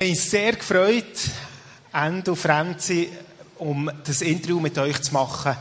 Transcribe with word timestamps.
Ich 0.00 0.10
mich 0.10 0.30
sehr 0.30 0.52
gefreut, 0.52 1.28
und 1.92 2.36
Franzi, 2.38 3.10
um 3.58 3.90
das 4.04 4.22
Interview 4.22 4.60
mit 4.60 4.78
euch 4.78 5.02
zu 5.02 5.12
machen. 5.12 5.56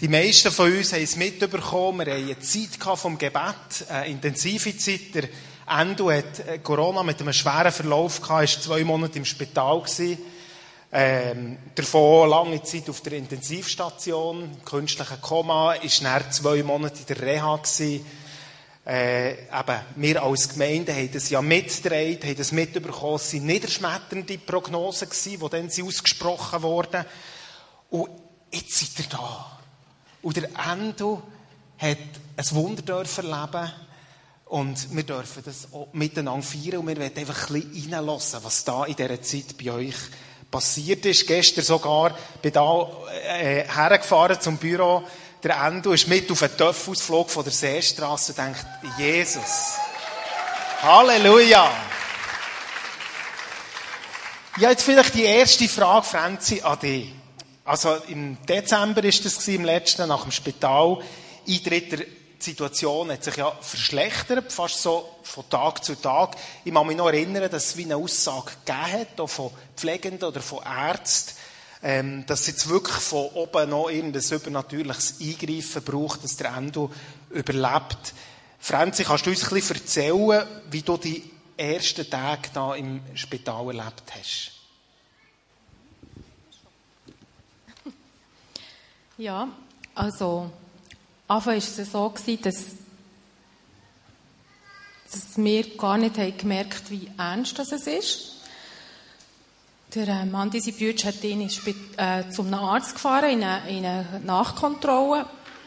Die 0.00 0.06
meisten 0.06 0.52
von 0.52 0.72
uns 0.72 0.92
haben 0.92 1.02
es 1.02 1.16
mitbekommen. 1.16 2.06
Wir 2.06 2.14
hatten 2.14 2.26
eine 2.26 2.38
Zeit 2.38 2.80
vom 2.96 3.18
Gebet, 3.18 3.88
eine 3.88 4.06
intensive 4.06 4.76
Zeit. 4.76 5.12
Der 5.16 5.28
Endo 5.66 6.12
hat 6.12 6.46
äh, 6.46 6.58
Corona 6.58 7.02
mit 7.02 7.20
einem 7.20 7.32
schweren 7.32 7.72
Verlauf 7.72 8.20
war 8.28 8.46
zwei 8.46 8.84
Monate 8.84 9.18
im 9.18 9.24
Spital. 9.24 9.82
Ähm, 10.92 11.58
davon 11.74 12.30
lange 12.30 12.62
Zeit 12.62 12.88
auf 12.88 13.00
der 13.00 13.14
Intensivstation, 13.14 14.58
künstliche 14.64 15.16
Koma, 15.20 15.72
ist 15.72 16.04
dann 16.04 16.30
zwei 16.30 16.62
Monate 16.62 17.00
in 17.00 17.06
der 17.06 17.20
Reha 17.20 17.56
gewesen 17.56 18.06
äh, 18.84 19.32
eben, 19.32 19.80
wir 19.96 20.22
als 20.22 20.48
Gemeinde 20.48 20.92
haben 20.94 21.12
das 21.12 21.30
ja 21.30 21.40
mitgedreht, 21.40 22.24
haben 22.24 22.36
das 22.36 22.52
mitbekommen. 22.52 23.16
Es 23.16 23.32
waren 23.32 23.46
niederschmetternde 23.46 24.38
Prognosen, 24.38 25.08
die 25.24 25.38
dann 25.38 25.66
ausgesprochen 25.66 26.62
wurden. 26.62 27.04
Und 27.90 28.10
jetzt 28.50 28.78
seid 28.78 29.04
ihr 29.04 29.10
da. 29.10 29.60
Und 30.22 30.36
der 30.36 30.48
Endo 30.70 31.22
hat 31.78 31.98
ein 32.36 32.50
Wunder 32.52 33.04
erleben 33.04 33.72
und 34.46 34.94
wir 34.94 35.02
dürfen 35.02 35.42
das 35.44 35.72
auch 35.72 35.88
miteinander 35.92 36.46
feiern 36.46 36.78
und 36.78 36.88
wir 36.88 36.96
werden 36.98 37.18
einfach 37.18 37.50
ein 37.50 37.62
bisschen 37.62 37.94
reinlassen, 37.94 38.40
was 38.42 38.64
da 38.64 38.84
in 38.84 38.96
dieser 38.96 39.22
Zeit 39.22 39.56
bei 39.62 39.72
euch 39.72 39.94
passiert 40.50 41.06
ist. 41.06 41.26
Gestern 41.26 41.64
sogar 41.64 42.16
bin 42.42 42.52
da 42.52 42.88
äh, 43.26 43.64
hergefahren 43.66 44.40
zum 44.40 44.58
Büro 44.58 45.02
der 45.42 45.56
Endo 45.56 45.92
ist 45.92 46.06
mit 46.06 46.30
auf 46.30 46.42
einen 46.42 46.56
Töpfausflug 46.56 47.30
von 47.30 47.42
der 47.42 47.52
Seestraße 47.52 48.32
und 48.32 48.38
denkt, 48.38 48.64
Jesus. 48.96 49.74
Halleluja. 50.80 51.70
Ja, 54.58 54.70
jetzt 54.70 54.84
vielleicht 54.84 55.14
die 55.14 55.24
erste 55.24 55.68
Frage, 55.68 56.06
Franzi, 56.06 56.60
an 56.60 56.78
dich. 56.78 57.12
Also 57.64 57.96
im 58.08 58.36
Dezember 58.46 59.02
ist 59.04 59.24
das 59.24 59.46
im 59.48 59.64
letzten, 59.64 60.08
nach 60.08 60.22
dem 60.22 60.32
Spital. 60.32 60.98
Eintritt 61.48 61.92
der 61.92 62.06
Situation 62.38 63.10
hat 63.10 63.24
sich 63.24 63.36
ja 63.36 63.52
verschlechtert, 63.60 64.52
fast 64.52 64.82
so 64.82 65.08
von 65.22 65.48
Tag 65.48 65.84
zu 65.84 65.94
Tag. 65.94 66.36
Ich 66.64 66.74
kann 66.74 66.86
mich 66.86 66.96
noch 66.96 67.06
erinnern, 67.06 67.50
dass 67.50 67.66
es 67.66 67.76
wie 67.76 67.84
eine 67.84 67.96
Aussage 67.96 68.52
gegeben 68.64 68.92
hat, 68.92 69.20
auch 69.20 69.28
von 69.28 69.50
Pflegenden 69.76 70.28
oder 70.28 70.40
von 70.40 70.60
Ärzten, 70.64 71.34
ähm, 71.82 72.24
dass 72.26 72.42
es 72.42 72.46
jetzt 72.46 72.68
wirklich 72.68 72.96
von 72.96 73.26
oben 73.34 73.70
noch 73.70 73.90
irgendein 73.90 74.22
übernatürliches 74.22 75.20
Eingreifen 75.20 75.82
braucht, 75.82 76.22
dass 76.22 76.36
der 76.36 76.54
Endo 76.54 76.92
überlebt. 77.30 78.14
Franzi, 78.60 79.02
kannst 79.02 79.26
du 79.26 79.30
uns 79.30 79.42
ein 79.42 79.54
bisschen 79.54 79.76
erzählen, 79.76 80.46
wie 80.70 80.82
du 80.82 80.96
die 80.96 81.28
ersten 81.56 82.08
Tage 82.08 82.50
da 82.54 82.74
im 82.76 83.00
Spital 83.14 83.66
erlebt 83.66 84.04
hast? 84.16 84.52
Ja, 89.18 89.46
also 89.94 90.50
Anfang 91.28 91.52
war 91.52 91.56
es 91.56 91.76
so, 91.76 92.14
dass, 92.42 92.64
dass 95.12 95.36
wir 95.36 95.76
gar 95.76 95.98
nicht 95.98 96.38
gemerkt 96.38 96.84
haben, 96.84 96.90
wie 96.90 97.10
ernst 97.18 97.58
das 97.58 97.72
ist. 97.72 98.31
Der 99.94 100.08
äh, 100.08 100.24
Mann, 100.24 100.48
diese 100.48 100.72
Brüder, 100.72 101.08
hat 101.08 101.22
ihn 101.22 101.42
äh, 101.42 102.30
zum 102.30 102.54
Arzt 102.54 102.94
gefahren, 102.94 103.30
in 103.30 103.44
eine, 103.44 103.68
in 103.68 103.84
eine 103.84 104.20
Nachkontrolle. 104.24 105.26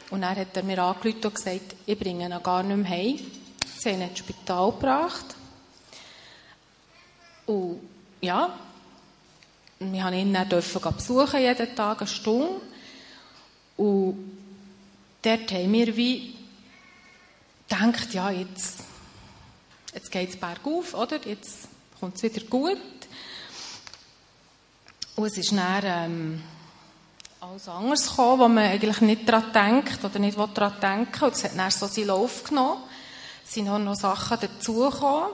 Und 0.09 0.21
dann 0.21 0.35
hat 0.35 0.57
er 0.57 0.63
mir 0.63 0.81
angerufen 0.81 1.25
und 1.25 1.35
gesagt, 1.35 1.75
ich 1.85 1.99
bringe 1.99 2.25
ihn 2.25 2.43
gar 2.43 2.63
nicht 2.63 2.75
mehr 2.75 2.89
heim. 2.89 3.19
Sie 3.77 3.89
haben 3.89 4.01
ihn 4.01 4.09
ins 4.09 4.17
Spital 4.17 4.71
gebracht. 4.71 5.35
Und 7.45 7.81
ja, 8.19 8.57
wir 9.77 10.03
haben 10.03 10.15
ihn 10.15 10.33
dann 10.33 10.49
dürfen 10.49 10.81
besuchen, 10.81 11.39
jeden 11.39 11.75
Tag 11.75 11.99
eine 11.99 12.07
Stunde. 12.07 12.61
Und 13.77 14.17
dort 15.21 15.51
haben 15.51 15.71
wir 15.71 15.95
wie 15.95 16.35
gedacht, 17.69 18.11
ja, 18.11 18.31
jetzt, 18.31 18.79
jetzt 19.93 20.11
geht 20.11 20.29
es 20.29 20.37
bergauf, 20.37 20.95
oder? 20.95 21.19
Jetzt 21.27 21.67
kommt 21.99 22.15
es 22.15 22.23
wieder 22.23 22.43
gut. 22.47 22.79
Und 25.15 25.27
es 25.27 25.37
ist 25.37 25.53
dann 25.53 25.81
ähm, 25.83 26.43
alles 27.39 27.69
anderes 27.69 28.09
gekommen, 28.09 28.39
wo 28.39 28.47
man 28.49 28.65
eigentlich 28.65 28.99
nicht 29.01 29.29
daran 29.29 29.53
denkt 29.53 30.03
oder 30.03 30.19
nicht 30.19 30.37
daran 30.37 30.79
denken 30.81 31.23
Und 31.23 31.33
es 31.33 31.43
hat 31.45 31.57
dann 31.57 31.71
so 31.71 31.87
seinen 31.87 32.07
Lauf 32.07 32.43
genommen. 32.43 32.83
Es 33.45 33.53
sind 33.53 33.69
auch 33.69 33.79
noch 33.79 33.95
Sachen 33.95 34.37
dazugekommen. 34.41 35.29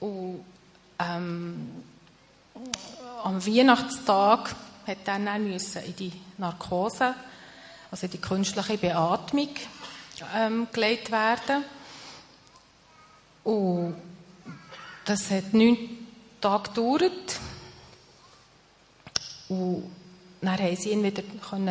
Und 0.00 0.44
ähm, 0.98 1.70
am 3.24 3.46
Weihnachtstag 3.46 4.54
hat 4.86 4.98
dann, 5.04 5.24
dann 5.24 5.48
müssen 5.48 5.82
in 5.84 5.96
die 5.96 6.12
Narkose, 6.36 7.14
also 7.90 8.06
in 8.06 8.12
die 8.12 8.20
künstliche 8.20 8.76
Beatmung, 8.76 9.50
ähm, 10.36 10.66
gelegt 10.70 11.10
werden. 11.10 11.64
Und 13.44 13.96
das 15.06 15.30
hat 15.30 15.54
neun 15.54 15.78
Tage 16.40 16.70
gedauert. 16.70 17.40
Und 19.52 20.48
dann 20.48 20.58
haben 20.58 20.76
sie 20.76 20.90
ihn 20.90 21.02
wieder 21.02 21.22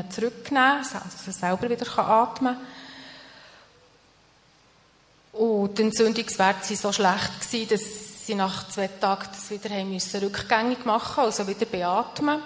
zurücknehmen 0.09 0.77
also 0.77 0.99
dass 0.99 1.27
er 1.27 1.33
selber 1.33 1.69
wieder 1.69 1.99
atmen 1.99 2.55
kann. 5.33 5.41
Und 5.41 5.77
die 5.77 5.83
Entzündungswerte 5.83 6.69
waren 6.69 6.75
so 6.77 6.91
schlecht, 6.91 7.71
dass 7.71 8.25
sie 8.25 8.35
nach 8.35 8.69
zwei 8.69 8.87
Tagen 8.87 9.27
das 9.31 9.49
wieder 9.49 9.83
müssen 9.83 10.19
rückgängig 10.21 10.85
machen 10.85 11.23
also 11.23 11.47
wieder 11.47 11.65
beatmen. 11.65 12.41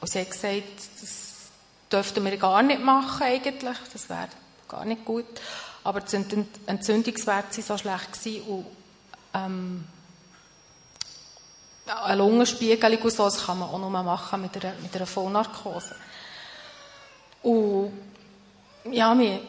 Und 0.00 0.10
sie 0.10 0.20
hat 0.20 0.30
gesagt, 0.30 0.62
das 1.00 1.50
dürften 1.90 2.24
wir 2.24 2.36
gar 2.36 2.62
nicht 2.62 2.82
machen 2.82 3.22
eigentlich, 3.22 3.76
das 3.92 4.08
wäre 4.08 4.28
gar 4.68 4.84
nicht 4.84 5.04
gut. 5.04 5.26
Aber 5.82 6.00
die 6.00 6.16
Entzündungswerte 6.66 7.56
waren 7.56 7.62
so 7.62 7.78
schlecht 7.78 8.46
und 8.46 8.66
ähm, 9.34 9.84
eine 11.86 12.16
Lungenspiegelung 12.16 13.02
und 13.02 13.10
so, 13.12 13.24
das 13.24 13.44
kann 13.44 13.58
man 13.58 13.68
auch 13.68 13.78
nur 13.78 13.90
machen 13.90 14.40
mit 14.40 14.56
einer, 14.56 14.74
mit 14.80 14.94
einer 14.96 15.06
Vollnarkose. 15.06 15.94
Und 17.42 17.92
ja, 18.90 19.16
wir 19.18 19.32
waren 19.32 19.40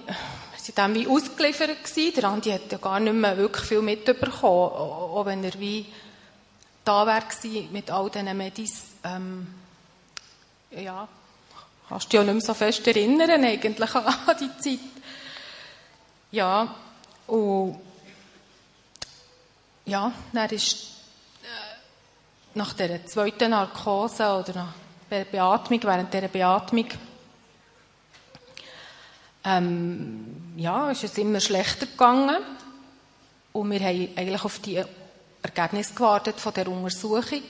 dann 0.76 0.94
wie 0.96 1.08
ausgeliefert 1.08 1.84
gewesen. 1.84 2.14
Der 2.16 2.24
Andi 2.26 2.52
hat 2.52 2.72
ja 2.72 2.78
gar 2.78 3.00
nicht 3.00 3.14
mehr 3.14 3.38
wirklich 3.38 3.66
viel 3.66 3.82
mitbekommen, 3.82 4.72
auch 4.72 5.26
wenn 5.26 5.44
er 5.44 5.58
wie 5.60 5.86
da 6.84 7.08
war 7.08 7.24
mit 7.72 7.90
all 7.90 8.10
diesen 8.10 8.38
Medis. 8.38 8.84
Ähm, 9.04 9.48
ja, 10.72 11.08
kannst 11.90 12.06
du 12.06 12.10
dich 12.10 12.20
ja 12.20 12.24
nicht 12.24 12.34
mehr 12.34 12.42
so 12.42 12.54
fest 12.54 12.86
erinnern 12.86 13.44
eigentlich 13.44 13.96
an 13.96 14.38
die 14.40 14.58
Zeit. 14.62 14.80
Ja, 16.32 16.76
und 17.28 17.80
ja, 19.86 20.12
dann 20.34 20.50
ist 20.50 20.95
nach 22.56 22.74
der 22.74 23.06
zweiten 23.06 23.52
Narkose 23.52 24.24
oder 24.24 24.54
nach 24.54 24.74
der 25.10 25.26
Beatmung, 25.26 25.84
während 25.84 26.14
dieser 26.14 26.28
Beatmung, 26.30 26.88
ähm, 29.44 30.54
ja, 30.56 30.90
ist 30.90 31.04
es 31.04 31.18
immer 31.18 31.40
schlechter 31.40 31.86
gegangen. 31.86 32.38
Und 33.54 33.72
wir 33.72 33.80
haben 33.80 34.10
eigentlich 34.16 34.44
auf 34.44 34.60
die 34.60 34.84
Ergebnisse 35.42 35.94
gewartet 35.94 36.40
von 36.40 36.54
der 36.54 36.68
Untersuchung 36.68 37.44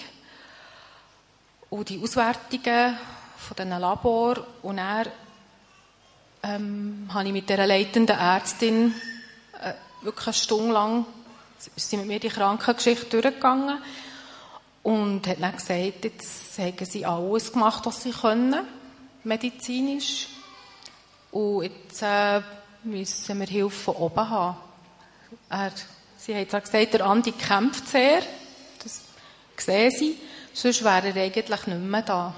und 1.70 1.90
die 1.90 2.02
Auswertungen 2.02 2.98
von 3.38 3.56
diesen 3.58 3.80
Labor. 3.80 4.46
Und 4.64 4.78
dann 4.78 5.08
ähm, 6.44 7.10
habe 7.14 7.28
ich 7.28 7.34
mit 7.34 7.50
der 7.50 7.66
leitenden 7.66 8.18
Ärztin 8.18 8.94
äh, 9.62 9.74
wirklich 10.04 10.28
eine 10.28 10.34
Stunde 10.34 10.74
lang 10.74 11.06
sie 11.76 11.98
mit 11.98 12.08
mir 12.08 12.20
die 12.20 12.30
Krankengeschichte 12.30 13.22
durchgegangen 13.22 13.80
und 14.86 15.26
hat 15.26 15.42
dann 15.42 15.56
gesagt, 15.56 16.04
jetzt 16.04 16.60
haben 16.60 16.86
sie 16.86 17.08
alles 17.08 17.52
gemacht, 17.52 17.84
was 17.88 18.04
sie 18.04 18.12
können, 18.12 18.68
medizinisch. 19.24 20.28
Und 21.32 21.64
jetzt 21.64 22.04
äh, 22.04 22.40
müssen 22.84 23.40
wir 23.40 23.48
Hilfe 23.48 23.76
von 23.76 23.96
oben 23.96 24.30
haben. 24.30 24.58
Er, 25.50 25.72
sie 26.18 26.36
hat 26.36 26.50
gesagt, 26.50 26.94
der 26.94 27.04
Andi 27.04 27.32
kämpft 27.32 27.88
sehr, 27.88 28.22
das 28.84 29.02
sehen 29.58 29.90
sie, 29.90 30.20
sonst 30.54 30.84
wäre 30.84 31.08
er 31.08 31.24
eigentlich 31.24 31.66
nicht 31.66 31.82
mehr 31.82 32.02
da. 32.04 32.36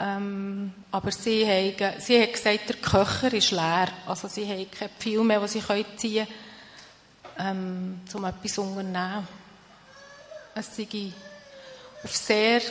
Ähm, 0.00 0.74
aber 0.90 1.12
sie 1.12 1.46
haben, 1.46 2.00
sie 2.00 2.20
hat 2.20 2.32
gesagt, 2.32 2.68
der 2.70 2.76
Köcher 2.76 3.32
ist 3.32 3.52
leer. 3.52 3.86
Also 4.04 4.26
sie 4.26 4.44
haben 4.44 4.68
kein 4.68 4.90
Pfeil 4.98 5.22
mehr, 5.22 5.38
das 5.38 5.52
sie 5.52 5.62
ziehen 5.96 6.26
können, 7.36 8.00
ähm, 8.10 8.14
um 8.14 8.24
etwas 8.24 8.52
zu 8.52 8.62
unternehmen 8.62 9.45
es 10.56 10.74
sei 10.74 11.12
auf 12.02 12.16
sehr 12.16 12.62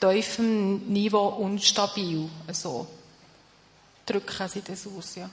tiefem 0.00 0.92
Niveau 0.92 1.28
unstabil. 1.28 2.28
Also 2.46 2.86
drücken 4.04 4.48
sie 4.48 4.62
das 4.62 4.86
aus, 4.86 5.14
ja. 5.14 5.30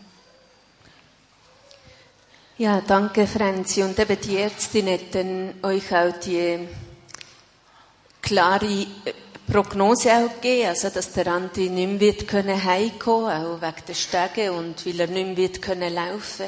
Ja, 2.57 2.81
danke 2.81 3.25
Franzi. 3.25 3.81
Und 3.81 3.97
eben 3.97 4.21
die 4.21 4.37
Ärztin 4.37 4.87
hat 4.87 5.63
euch 5.63 5.95
auch 5.95 6.19
die 6.19 6.67
klare 8.21 8.65
äh, 8.65 9.13
Prognose 9.51 10.13
auch 10.13 10.35
gegeben, 10.35 10.69
also 10.69 10.89
dass 10.89 11.11
der 11.11 11.27
Andi 11.27 11.69
nicht 11.69 11.89
mehr 11.89 11.99
wird 11.99 12.27
können 12.27 12.63
heimkommen, 12.63 13.29
auch 13.29 13.61
wegen 13.61 13.85
der 13.87 13.93
Stege 13.93 14.53
und 14.53 14.85
weil 14.85 14.99
er 14.99 15.07
nicht 15.07 15.25
mehr 15.25 15.37
wird 15.37 15.61
können 15.61 15.93
laufen. 15.93 16.45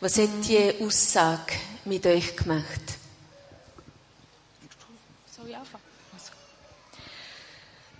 Was 0.00 0.18
hat 0.18 0.30
die 0.48 0.74
Aussage 0.82 1.54
mit 1.84 2.04
euch 2.06 2.36
gemacht? 2.36 2.98
Soll 5.30 5.48
ich 5.48 5.56
anfangen? 5.56 5.84
Also. 6.12 6.32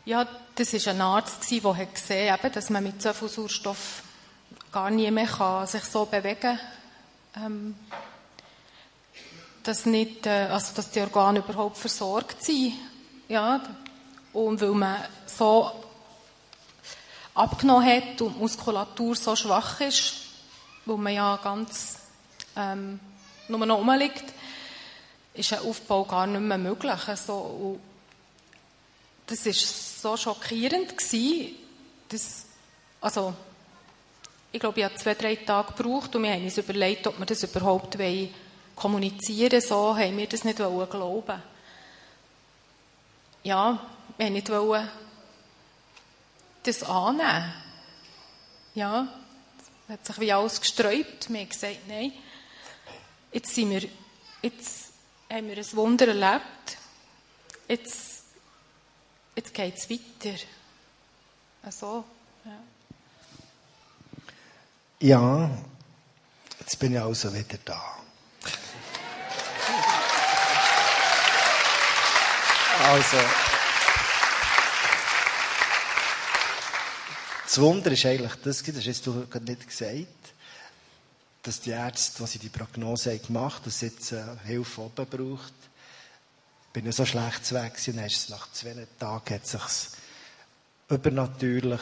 Ja, 0.07 0.27
das 0.55 0.75
war 0.75 0.93
ein 0.93 1.01
Arzt, 1.01 1.51
der 1.51 1.87
gesehen 1.87 2.33
hat, 2.33 2.57
dass 2.57 2.69
man 2.69 2.83
mit 2.85 3.01
so 3.01 3.13
viel 3.15 3.29
Sauerstoff 3.29 4.03
gar 4.71 4.91
nie 4.91 5.11
mehr 5.11 5.27
kann, 5.27 5.67
sich 5.67 5.85
so 5.85 6.05
bewegen 6.05 6.41
kann. 6.41 6.61
Ähm, 7.37 7.75
dass, 9.63 9.87
nicht, 9.87 10.27
äh, 10.27 10.49
also 10.51 10.75
dass 10.75 10.91
die 10.91 11.01
Organe 11.01 11.39
überhaupt 11.39 11.79
versorgt 11.79 12.45
sind. 12.45 12.75
Ja, 13.29 13.63
und 14.35 14.61
weil 14.61 14.73
man 14.73 14.97
so 15.25 15.73
abgenommen 17.35 17.87
hat 17.87 18.21
und 18.21 18.35
die 18.35 18.41
Muskulatur 18.41 19.17
so 19.17 19.35
schwach 19.35 19.81
ist, 19.81 20.17
wo 20.85 20.99
man 20.99 21.15
ja 21.15 21.37
ganz 21.43 21.97
ähm, 22.57 23.01
nur 23.49 23.65
noch 23.65 23.79
rumliegt, 23.79 24.25
ist 25.33 25.53
ein 25.55 25.61
Aufbau 25.61 26.05
gar 26.05 26.27
nicht 26.27 26.41
mehr 26.43 26.59
möglich. 26.59 27.09
Also, 27.09 27.81
das 29.27 29.47
war 29.47 29.53
so 29.53 30.17
schockierend 30.17 30.97
gewesen, 30.97 31.55
dass, 32.09 32.45
also, 33.01 33.35
ich 34.53 34.61
glaube, 34.61 34.79
ich 34.79 34.85
habe 34.85 34.95
zwei, 34.95 35.15
drei 35.15 35.37
Tage 35.37 35.73
gebraucht 35.73 36.15
und 36.15 36.23
wir 36.23 36.33
haben 36.33 36.45
uns 36.45 36.59
überlegt, 36.59 37.07
ob 37.07 37.19
wir 37.19 37.27
das 37.27 37.43
überhaupt 37.43 37.99
kommunizieren 38.77 39.53
wollen. 39.53 39.63
So 39.63 39.97
haben 39.97 40.17
wir 40.17 40.29
das 40.29 40.45
nicht 40.45 40.57
glauben 40.57 41.43
Ja, 43.43 43.81
wir 44.17 44.27
haben 44.27 44.33
nicht 44.33 44.51
wollen 44.51 44.89
das 46.65 46.83
annehmen. 46.83 47.53
Ja, 48.75 49.07
es 49.87 49.93
hat 49.93 50.07
sich 50.07 50.21
wie 50.21 50.33
alles 50.33 50.61
gesträubt. 50.61 51.31
Wir 51.31 51.41
haben 51.41 51.49
gesagt, 51.49 51.87
nein, 51.87 52.13
jetzt 53.33 53.55
sind 53.55 53.71
wir, 53.71 53.89
jetzt 54.43 54.93
haben 55.31 55.49
wir 55.49 55.57
ein 55.57 55.73
Wunder 55.73 56.09
erlebt. 56.09 56.79
Jetzt, 57.69 58.14
jetzt 59.37 59.55
geht 59.55 59.77
es 59.77 59.91
weiter. 59.91 60.37
Also, 61.63 62.05
ja. 62.45 62.61
Ja, 65.01 65.51
jetzt 66.61 66.79
bin 66.79 66.93
ich 66.95 67.01
also 67.01 67.33
wieder 67.33 67.59
da. 67.65 67.99
Also, 72.83 73.17
das 77.45 77.61
Wunder 77.61 77.93
ist 77.93 78.05
eigentlich 78.05 78.35
das, 78.43 78.63
das 78.63 78.87
hast 78.87 79.07
du 79.07 79.27
gerade 79.27 79.45
nicht 79.45 79.67
gesagt, 79.67 80.07
dass 81.43 81.61
die 81.61 81.71
Ärzte, 81.71 82.23
als 82.23 82.33
sie 82.33 82.39
die 82.39 82.49
Prognose 82.49 83.19
gemacht 83.19 83.57
haben, 83.57 83.65
dass 83.65 83.79
sie 83.79 83.87
jetzt 83.87 84.13
äh, 84.13 84.25
Hilfe 84.45 84.81
oben 84.81 85.07
braucht, 85.07 85.55
bin 86.75 86.93
so 86.93 87.07
schlecht 87.07 87.53
weg 87.55 87.73
und 87.87 87.97
dann 87.97 88.05
es 88.05 88.29
nach 88.29 88.53
zwei 88.53 88.87
Tagen 88.99 89.35
hat 89.35 89.47
sich's 89.47 89.93
übernatürlich 90.91 91.81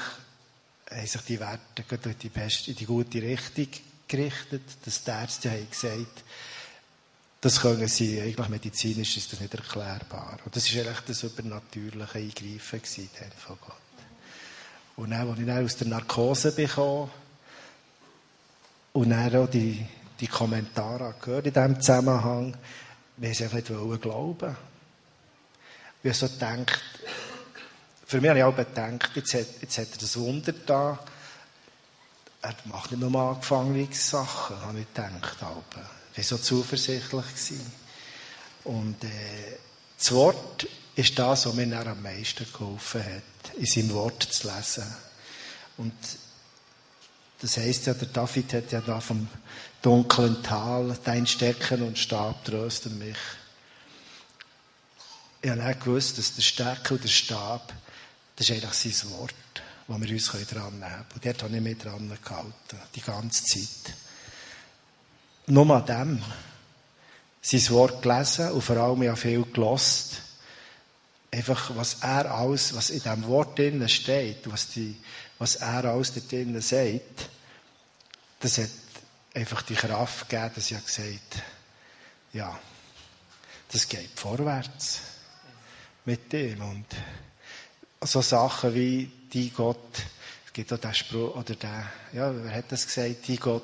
haben 0.90 1.06
sich 1.06 1.22
die 1.22 1.40
Werte 1.40 1.82
in 1.90 2.18
die, 2.18 2.28
beste, 2.28 2.70
in 2.70 2.76
die 2.76 2.84
gute 2.84 3.20
Richtung 3.20 3.68
gerichtet, 4.06 4.62
dass 4.84 5.02
die 5.02 5.10
Ärzte 5.10 5.50
haben 5.50 5.68
gesagt 5.68 6.24
das 7.42 7.60
können 7.60 7.88
sie, 7.88 8.20
eigentlich 8.20 8.48
medizinisch 8.48 9.16
ist 9.16 9.32
das 9.32 9.40
nicht 9.40 9.52
erklärbar. 9.52 10.38
Und 10.44 10.54
das 10.54 10.72
war 10.72 10.82
eigentlich 10.82 11.00
das 11.00 11.24
übernatürliche 11.24 12.18
Eingreifen 12.18 12.80
von 13.36 13.58
Gott. 13.60 13.74
Und 14.94 15.10
dann, 15.10 15.28
als 15.28 15.40
ich 15.40 15.46
dann 15.46 15.64
aus 15.64 15.76
der 15.76 15.88
Narkose 15.88 16.52
bekam, 16.52 17.10
und 18.92 19.10
dann 19.10 19.34
auch 19.34 19.50
die, 19.50 19.84
die 20.20 20.28
Kommentare 20.28 21.16
gehört 21.20 21.46
in 21.48 21.52
diesem 21.52 21.80
Zusammenhang, 21.80 22.56
wir 23.16 23.34
sie 23.34 23.42
einfach 23.42 23.56
nicht 23.56 24.02
glauben. 24.02 24.56
Ich 26.04 26.16
so 26.16 26.28
gedacht, 26.28 26.80
für 28.06 28.20
mich 28.20 28.28
habe 28.28 28.40
ich 28.40 28.44
auch 28.44 28.56
gedacht, 28.56 29.10
jetzt 29.14 29.34
hat, 29.34 29.46
jetzt 29.60 29.78
hat 29.78 29.88
er 29.92 29.98
das 29.98 30.16
Wunder 30.18 30.52
da. 30.52 30.98
Er 32.42 32.54
macht 32.64 32.90
nicht 32.90 33.00
nur 33.00 33.20
angefangene 33.20 33.86
Sachen, 33.92 34.60
habe 34.60 34.80
ich 34.80 34.86
gedacht. 34.92 35.40
Aber. 35.40 35.90
Ich 36.12 36.18
war 36.18 36.24
so 36.24 36.38
zuversichtlich. 36.38 37.24
Gewesen. 37.24 37.72
Und 38.64 39.02
äh, 39.04 39.56
das 39.96 40.12
Wort 40.12 40.66
ist 40.96 41.18
das, 41.18 41.46
was 41.46 41.54
mir 41.54 41.86
am 41.86 42.02
meisten 42.02 42.46
geholfen 42.52 43.04
hat, 43.04 43.56
in 43.56 43.66
seinem 43.66 43.92
Wort 43.92 44.24
zu 44.24 44.52
lesen. 44.52 44.84
Und 45.76 45.94
das 47.40 47.56
heisst 47.56 47.86
ja, 47.86 47.94
der 47.94 48.08
David 48.08 48.52
hat 48.54 48.72
ja 48.72 48.80
da 48.80 49.00
vom 49.00 49.28
dunklen 49.80 50.42
Tal, 50.42 50.96
dein 51.04 51.26
Stecken 51.26 51.82
und 51.82 51.98
Stab 51.98 52.44
trösten 52.44 52.98
mich. 52.98 53.16
Ich 55.42 55.50
habe 55.50 55.62
auch 55.62 55.78
gewusst, 55.80 56.18
dass 56.18 56.34
der 56.34 56.42
Stecken 56.42 56.94
und 56.94 57.04
der 57.04 57.08
Stab 57.08 57.72
das 58.36 58.48
ist 58.48 58.64
eigentlich 58.64 58.96
sein 58.96 59.10
Wort, 59.12 59.34
das 59.86 60.00
wir 60.00 60.10
uns 60.10 60.48
dran 60.48 60.78
nehmen 60.78 60.80
können. 60.80 61.06
Und 61.14 61.24
dort 61.24 61.42
habe 61.42 61.56
ich 61.56 61.62
mich 61.62 61.78
dran 61.78 62.18
gehalten, 62.24 62.80
die 62.94 63.00
ganze 63.00 63.44
Zeit. 63.44 63.94
Nur 65.46 65.70
an 65.70 65.86
dem, 65.86 66.22
sein 67.40 67.68
Wort 67.70 68.02
gelesen 68.02 68.52
und 68.52 68.62
vor 68.62 68.76
allem 68.76 69.02
ja 69.02 69.14
viel 69.16 69.44
gelost. 69.44 70.22
Einfach, 71.30 71.74
was 71.76 71.98
er 72.02 72.30
alles, 72.34 72.74
was 72.74 72.90
in 72.90 73.02
diesem 73.02 73.26
Wort 73.26 73.58
drinnen 73.58 73.88
steht, 73.88 74.50
was, 74.50 74.68
die, 74.68 74.96
was 75.38 75.56
er 75.56 75.84
alles 75.84 76.12
da 76.12 76.20
drinnen 76.20 76.60
sagt, 76.60 77.28
das 78.40 78.58
hat 78.58 78.70
einfach 79.34 79.62
die 79.62 79.74
Kraft 79.74 80.28
gegeben, 80.28 80.52
dass 80.54 80.70
ich 80.70 80.84
gesagt 80.84 81.42
ja, 82.32 82.58
das 83.70 83.88
geht 83.88 84.18
vorwärts 84.18 85.11
mit 86.04 86.32
dem. 86.32 86.60
Und 86.60 86.86
so 88.00 88.20
Sachen 88.20 88.74
wie 88.74 89.10
die 89.32 89.50
Gott, 89.50 90.02
es 90.46 90.52
gibt 90.52 90.72
auch 90.72 90.78
den 90.78 90.94
Spruch, 90.94 91.36
oder 91.36 91.54
der, 91.54 91.90
ja, 92.12 92.32
wer 92.34 92.54
hat 92.54 92.70
das 92.70 92.86
gesagt, 92.86 93.28
die 93.28 93.36
Gott 93.36 93.62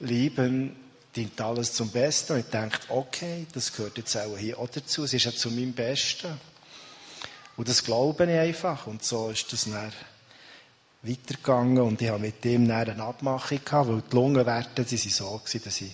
lieben, 0.00 0.76
dient 1.14 1.40
alles 1.40 1.74
zum 1.74 1.90
Besten. 1.90 2.34
Und 2.34 2.40
ich 2.40 2.46
denke, 2.46 2.78
okay, 2.88 3.46
das 3.52 3.72
gehört 3.72 3.98
jetzt 3.98 4.16
auch 4.16 4.36
hier 4.36 4.58
auch 4.58 4.68
dazu, 4.68 5.04
es 5.04 5.12
ist 5.12 5.24
ja 5.24 5.32
zu 5.32 5.50
meinem 5.50 5.72
Besten. 5.72 6.38
Und 7.56 7.68
das 7.68 7.84
glaube 7.84 8.24
ich 8.24 8.38
einfach. 8.38 8.86
Und 8.86 9.04
so 9.04 9.30
ist 9.30 9.52
das 9.52 9.64
dann 9.64 9.92
weitergegangen 11.02 11.82
und 11.82 12.00
ich 12.00 12.08
habe 12.08 12.20
mit 12.20 12.44
dem 12.44 12.68
dann 12.68 12.88
eine 12.88 13.02
Abmachung 13.02 13.60
gehabt, 13.64 13.88
weil 13.88 14.02
die 14.02 14.14
Lungenwerte, 14.14 14.84
die 14.84 14.98
waren 14.98 15.10
so 15.10 15.38
gewesen, 15.38 15.64
dass 15.64 15.80
ich 15.80 15.92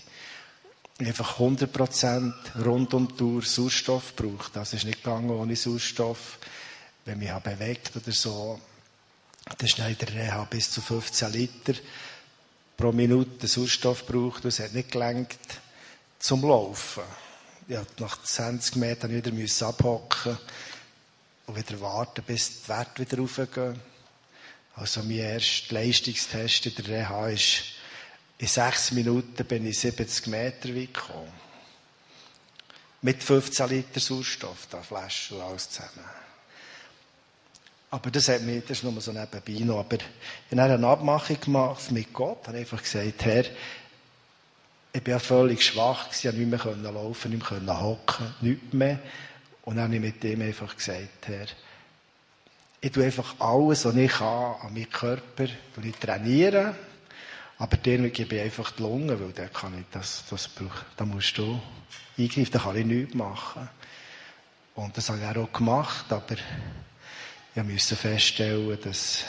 einfach 0.98 1.38
100% 1.38 2.32
rund 2.64 2.94
um 2.94 3.08
die 3.08 3.16
Tour 3.16 3.42
Sauerstoff 3.42 4.16
braucht. 4.16 4.56
Das 4.56 4.72
ist 4.72 4.84
nicht 4.84 5.04
gegangen 5.04 5.30
ohne 5.30 5.54
Sauerstoff 5.54 6.38
wenn 7.08 7.20
mich 7.20 7.32
bewegt 7.32 7.96
oder 7.96 8.12
so, 8.12 8.60
dann 9.56 9.68
schneidet 9.68 10.10
der 10.10 10.14
Reha 10.14 10.44
bis 10.44 10.70
zu 10.70 10.82
15 10.82 11.32
Liter 11.32 11.72
pro 12.76 12.92
Minute 12.92 13.46
Sauerstoff 13.46 14.06
braucht. 14.06 14.44
Das 14.44 14.60
hat 14.60 14.74
nicht 14.74 14.92
gelangt 14.92 15.38
zum 16.18 16.42
Laufen. 16.42 17.02
Musste 17.66 17.86
nach 18.02 18.22
20 18.22 18.76
Metern 18.76 19.10
wieder 19.10 19.32
abhocken 19.66 20.36
und 21.46 21.56
wieder 21.56 21.80
warten, 21.80 22.22
bis 22.26 22.62
die 22.62 22.68
Werte 22.68 23.00
wieder 23.00 23.22
raufgehen. 23.22 23.80
Also 24.74 25.02
mein 25.02 25.12
erster 25.12 25.74
Leistungstest 25.74 26.66
in 26.66 26.74
der 26.74 26.88
Reha 26.88 27.28
ist, 27.30 27.62
in 28.38 28.46
sechs 28.46 28.92
Minuten 28.92 29.44
bin 29.44 29.66
ich 29.66 29.80
70 29.80 30.28
Meter 30.28 30.68
weit 30.74 30.94
gekommen. 30.94 31.32
Mit 33.02 33.22
15 33.22 33.68
Liter 33.68 34.00
Sauerstoff, 34.00 34.66
da 34.70 34.80
Flasche 34.80 35.34
und 35.34 35.42
alles 35.42 35.70
zusammen. 35.70 36.04
Aber 37.90 38.10
das 38.10 38.28
hat 38.28 38.42
mich, 38.42 38.62
das 38.64 38.78
ist 38.78 38.84
nur 38.84 39.00
so 39.00 39.12
nebenbei 39.12 39.64
noch. 39.64 39.80
Aber 39.80 39.96
ich 39.96 40.58
habe 40.58 40.74
eine 40.74 40.86
Abmachung 40.86 41.40
gemacht 41.40 41.90
mit 41.90 42.12
Gott, 42.12 42.46
habe 42.46 42.58
einfach 42.58 42.82
gesagt, 42.82 43.24
Herr, 43.24 43.44
ich 44.92 45.02
bin 45.02 45.12
ja 45.12 45.18
völlig 45.18 45.64
schwach 45.64 46.08
ich 46.10 46.24
nicht 46.24 46.50
mehr 46.50 46.92
laufen, 46.92 47.30
nicht 47.30 47.50
mehr 47.50 47.80
hocken, 47.80 48.34
nichts 48.40 48.72
mehr. 48.72 48.98
Und 49.62 49.76
dann 49.76 49.84
habe 49.84 49.94
ich 49.96 50.00
mit 50.00 50.22
dem 50.22 50.42
einfach 50.42 50.76
gesagt, 50.76 51.28
Herr, 51.28 51.46
ich 52.80 52.92
tue 52.92 53.04
einfach 53.04 53.34
alles, 53.40 53.84
was 53.84 53.96
ich 53.96 54.10
kann, 54.10 54.54
an 54.62 54.74
meinem 54.74 54.90
Körper, 54.90 55.46
ich 55.82 55.96
trainieren. 55.96 56.74
Aber 57.58 57.76
dir 57.76 58.08
gebe 58.10 58.36
ich 58.36 58.42
einfach 58.42 58.70
die 58.70 58.82
Lunge, 58.82 59.18
weil 59.20 59.32
der 59.32 59.48
kann 59.48 59.78
ich 59.78 59.84
das, 59.90 60.24
das 60.30 60.48
braucht, 60.48 60.86
da 60.96 61.04
musst 61.04 61.36
du 61.38 61.60
eingreifen, 62.16 62.52
da 62.52 62.58
kann 62.60 62.76
ich 62.76 62.86
nichts 62.86 63.14
machen. 63.14 63.68
Und 64.74 64.96
das 64.96 65.08
habe 65.08 65.18
ich 65.18 65.36
auch 65.36 65.52
gemacht, 65.52 66.06
aber 66.10 66.36
ich 67.54 67.62
musste 67.64 67.96
feststellen, 67.96 68.78
dass, 68.82 69.24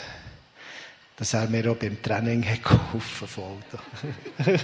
dass 1.16 1.34
er 1.34 1.48
mir 1.48 1.72
auch 1.72 1.76
beim 1.76 2.00
Training 2.00 2.42
geholfen 2.62 3.62
hat. 4.46 4.46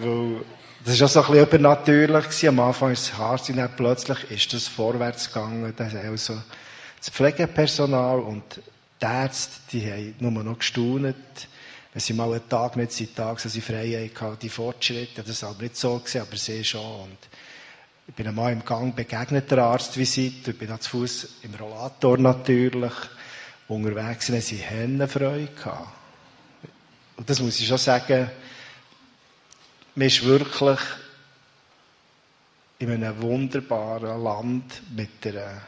Weil 0.00 0.44
Das 0.84 0.98
war 0.98 1.06
auch 1.06 1.26
so 1.26 1.32
ein 1.32 1.38
übernatürlich. 1.38 2.48
Am 2.48 2.58
Anfang 2.58 2.88
war 2.88 2.92
es 2.92 3.16
hart, 3.16 3.48
und 3.48 3.58
dann 3.58 3.76
plötzlich 3.76 4.30
ist 4.32 4.52
das 4.52 4.66
vorwärts 4.66 5.32
gegangen. 5.32 5.72
Das, 5.76 5.94
also 5.94 6.42
das 6.98 7.10
Pflegepersonal 7.10 8.18
und 8.18 8.42
die 9.00 9.04
Ärzte, 9.04 9.60
die 9.70 9.88
haben 9.88 10.14
nur 10.18 10.42
noch 10.42 10.58
gestaunt. 10.58 11.14
Wenn 11.92 12.00
sie 12.00 12.14
mal 12.14 12.32
einen 12.32 12.48
Tag 12.48 12.76
nicht 12.76 12.92
sind, 12.92 13.14
Tag, 13.14 13.38
sie 13.38 13.60
frei 13.60 14.10
hatten, 14.14 14.38
die 14.40 14.48
Fortschritte, 14.48 15.22
das 15.22 15.42
war 15.42 15.50
aber 15.50 15.64
nicht 15.64 15.76
so, 15.76 15.98
gewesen, 15.98 16.22
aber 16.22 16.36
sie 16.36 16.64
schon. 16.64 17.02
Und 17.02 17.18
ich 18.08 18.14
bin 18.14 18.26
einmal 18.26 18.52
im 18.52 18.64
Gang 18.64 18.96
begegnet, 18.96 19.50
der 19.50 19.58
Arztvisite. 19.58 20.52
Ich 20.52 20.58
bin 20.58 20.68
da 20.68 20.80
zu 20.80 20.90
Fuß 20.90 21.28
im 21.42 21.54
Rollator 21.54 22.18
natürlich. 22.18 22.92
Unterwegs 23.68 24.26
sind 24.26 24.42
sie 24.42 24.56
Hennenfreude 24.56 25.48
gehabt. 25.48 25.88
Und 27.16 27.28
das 27.28 27.40
muss 27.40 27.60
ich 27.60 27.66
schon 27.68 27.78
sagen, 27.78 28.30
man 29.94 30.06
ist 30.06 30.24
wirklich 30.24 30.80
in 32.78 32.90
einem 32.90 33.22
wunderbaren 33.22 34.22
Land 34.22 34.82
mit 34.96 35.26
einer, 35.26 35.62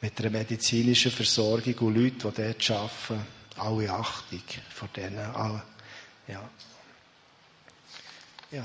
mit 0.00 0.18
einer 0.18 0.30
medizinischen 0.30 1.12
Versorgung 1.12 1.74
und 1.78 1.94
Leuten, 1.94 2.18
die 2.18 2.42
dort 2.42 2.70
arbeiten, 2.70 3.26
alle 3.58 3.90
Achtung 3.90 4.42
vor 4.74 4.88
denen. 4.94 5.18
Alle, 5.34 5.62
ja. 6.26 6.40
Ja. 8.50 8.62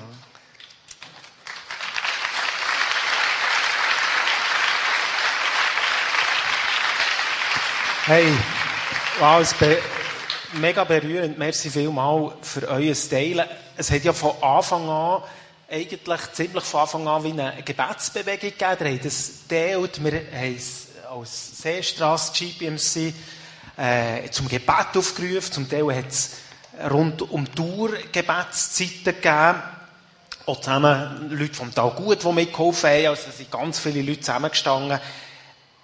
Hey, 8.06 8.28
es 9.40 9.54
be 9.54 9.82
mega 10.54 10.84
berührend. 10.84 11.38
Merci 11.38 11.70
vielmal 11.70 12.34
für 12.42 12.68
euer 12.68 12.94
Teilen. 12.94 13.48
Es 13.78 13.92
hat 13.92 14.04
ja 14.04 14.14
von 14.14 14.42
Anfang 14.42 14.90
an, 14.90 15.24
eigentlich 15.70 16.32
ziemlich 16.34 16.64
von 16.64 16.82
Anfang 16.82 17.08
an, 17.08 17.24
wie 17.24 17.32
eine 17.32 17.64
Gebetsbewegung 17.64 18.52
gegeben. 18.58 18.86
Ihr 18.86 18.94
habt 18.96 19.06
es 19.06 19.48
teilt. 19.48 20.04
Wir 20.04 20.12
haben 20.34 20.56
es 20.56 20.88
als 21.10 21.62
Seestrasse 21.62 22.34
GPMC 22.34 23.14
äh, 23.78 24.30
zum 24.30 24.48
Gebet 24.48 24.96
aufgerufen. 24.96 25.52
Zum 25.52 25.70
Teil 25.70 25.96
hat 25.96 26.10
es 26.10 26.32
rund 26.90 27.22
um 27.22 27.46
die 27.46 27.52
Tour 27.52 27.92
Gebetszeiten 28.12 29.04
gegeben. 29.04 29.62
Auch 30.46 30.60
zusammen 30.60 31.30
Leute 31.30 31.54
vom 31.54 31.74
Tal 31.74 31.92
Gut, 31.92 32.24
die 32.24 32.32
mitgeholfen 32.32 32.90
haben. 32.90 33.08
Also 33.08 33.32
sind 33.32 33.52
ganz 33.52 33.80
viele 33.80 34.02
Leute 34.02 34.22
zusammengestanden. 34.22 35.00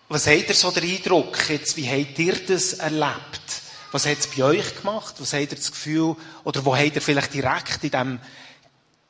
Was 0.10 0.28
habt 0.28 0.50
ihr 0.50 0.56
so 0.56 0.72
den 0.72 0.84
Eindruck 0.84 1.50
jetzt? 1.50 1.78
Wie 1.78 1.88
habt 1.88 2.18
ihr 2.20 2.36
das 2.46 2.74
erlebt? 2.74 3.62
Was 3.92 4.06
hat 4.06 4.20
es 4.20 4.28
bei 4.28 4.44
euch 4.44 4.76
gemacht? 4.76 5.16
Was 5.20 5.34
habt 5.34 5.52
ihr 5.52 5.58
das 5.58 5.72
Gefühl, 5.72 6.16
oder 6.44 6.66
wo 6.66 6.76
habt 6.76 6.96
ihr 6.96 7.02
vielleicht 7.02 7.34
direkt 7.34 7.84
in 7.84 7.92
dem 7.92 8.20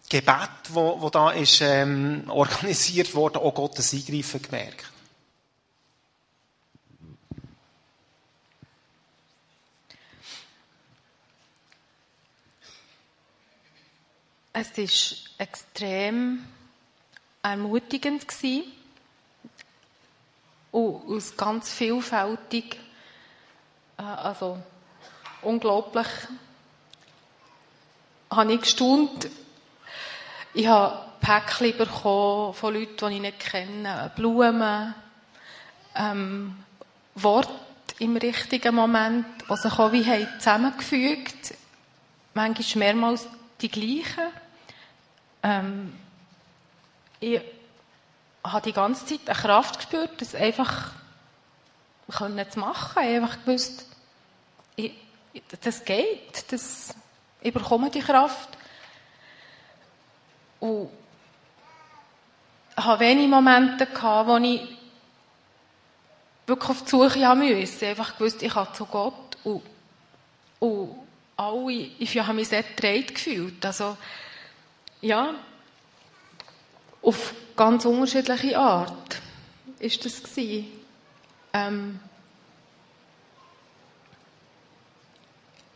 Gebet, 0.10 0.50
wo, 0.70 1.02
wo 1.02 1.10
da 1.10 1.32
ist, 1.32 1.62
ähm, 1.62 2.24
organisiert 2.28 3.14
worden, 3.16 3.38
auch 3.38 3.54
Gottes 3.54 3.94
Eingreifen 3.94 4.42
gemerkt? 4.42 4.86
Es 14.52 14.78
war 14.78 15.46
extrem 15.46 16.46
ermutigend. 17.44 18.28
Gewesen 18.28 18.64
und 20.72 21.16
aus 21.16 21.36
ganz 21.36 21.72
vielfältig, 21.72 22.78
äh, 23.98 24.04
also 24.04 24.60
unglaublich, 25.42 26.08
habe 28.30 28.54
ich 28.54 28.62
gestaunt. 28.62 29.30
Ich 30.54 30.68
habe 30.68 31.06
Päckchen 31.22 31.78
bekommen 31.78 32.54
von 32.54 32.74
Leuten, 32.74 33.10
die 33.10 33.16
ich 33.16 33.22
nicht 33.22 33.40
kenne, 33.40 34.12
Blumen, 34.16 34.94
ähm, 35.96 36.64
Worte 37.16 37.52
im 38.00 38.16
richtigen 38.18 38.76
Moment, 38.76 39.26
die 39.50 39.58
sich 39.58 39.80
auch 39.80 39.92
wie 39.92 40.06
haben 40.06 40.28
zusammengefügt 40.40 41.56
manchmal 42.34 42.94
mehrmals 42.94 43.28
die 43.62 43.70
gleichen. 43.70 44.32
Ähm, 45.44 45.94
ich 47.20 47.42
habe 48.44 48.62
die 48.62 48.74
ganze 48.74 49.06
Zeit 49.06 49.28
eine 49.28 49.38
Kraft 49.38 49.78
gespürt, 49.78 50.22
das 50.22 50.36
einfach 50.36 50.92
können 52.12 52.50
zu 52.50 52.60
machen. 52.60 53.04
Ich 53.04 53.16
habe 53.16 53.26
einfach 53.26 53.46
gewusst, 53.46 53.86
ich, 54.76 54.94
das 55.62 55.84
geht, 55.84 56.52
das, 56.52 56.96
ich 57.42 57.54
bekomme 57.54 57.90
die 57.90 58.00
Kraft. 58.00 58.50
Und 60.60 60.90
ich 62.78 62.84
hatte 62.84 63.00
wenige 63.02 63.28
Momente, 63.28 63.86
gehabt, 63.86 64.30
wo 64.30 64.38
ich 64.38 64.62
wirklich 66.48 66.70
auf 66.70 66.84
die 66.84 66.90
Suche 66.90 67.36
musste. 67.36 67.88
Einfach 67.88 68.18
gewusst, 68.18 68.42
ich 68.42 68.54
habe 68.56 68.74
zu 68.74 68.86
Gott. 68.86 69.38
Und, 69.44 69.64
und 70.60 71.09
alle, 71.40 71.90
ich 72.00 72.20
habe 72.20 72.34
mich 72.34 72.50
sehr 72.50 72.64
getragen 72.64 73.08
gefühlt. 73.08 73.66
Also, 73.66 73.96
ja, 75.02 75.34
auf 77.02 77.34
ganz 77.56 77.86
unterschiedliche 77.86 78.60
Art 78.60 79.22
ist 79.80 80.04
das 80.04 80.22
gewesen. 80.22 80.68
Ähm, 81.54 82.00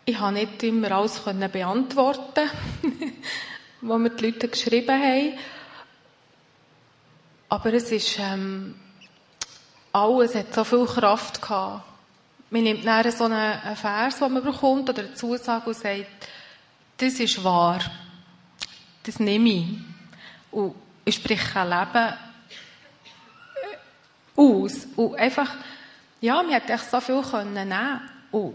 ich 0.04 0.20
habe 0.20 0.34
nicht 0.34 0.62
immer 0.64 0.92
alles 0.92 1.24
können 1.24 1.50
beantworten, 1.50 2.50
was 3.82 4.00
mir 4.00 4.10
die 4.10 4.26
Leute 4.26 4.50
geschrieben 4.50 5.02
haben. 5.02 5.40
Aber 7.48 7.74
es 7.74 7.90
ist 7.90 8.20
ähm, 8.20 8.76
alles 9.94 10.36
hat 10.36 10.54
so 10.54 10.66
viel 10.66 10.86
Kraft 10.86 11.42
gehabt. 11.42 11.93
Man 12.54 12.66
nimmt 12.66 12.86
dann 12.86 13.12
so 13.12 13.24
einen 13.24 13.76
Vers, 13.76 14.20
den 14.20 14.32
man 14.32 14.44
bekommt, 14.44 14.88
oder 14.88 15.02
eine 15.02 15.16
Zusage 15.16 15.66
und 15.66 15.76
sagt, 15.76 16.06
das 16.98 17.20
ist 17.20 17.44
wahr. 17.44 17.80
Das 19.02 19.20
nehme 19.20 19.50
ich. 19.50 19.66
Und 20.52 20.76
ich 21.04 21.16
spreche 21.16 21.60
ein 21.60 21.70
Leben 21.70 22.14
aus. 24.36 24.88
Und 24.96 25.16
einfach, 25.16 25.50
ja, 26.22 26.44
man 26.44 26.52
hätte 26.52 26.74
echt 26.74 26.92
so 26.92 27.00
viel 27.02 27.24
können 27.24 27.56
nehmen 27.56 28.02
Und 28.30 28.54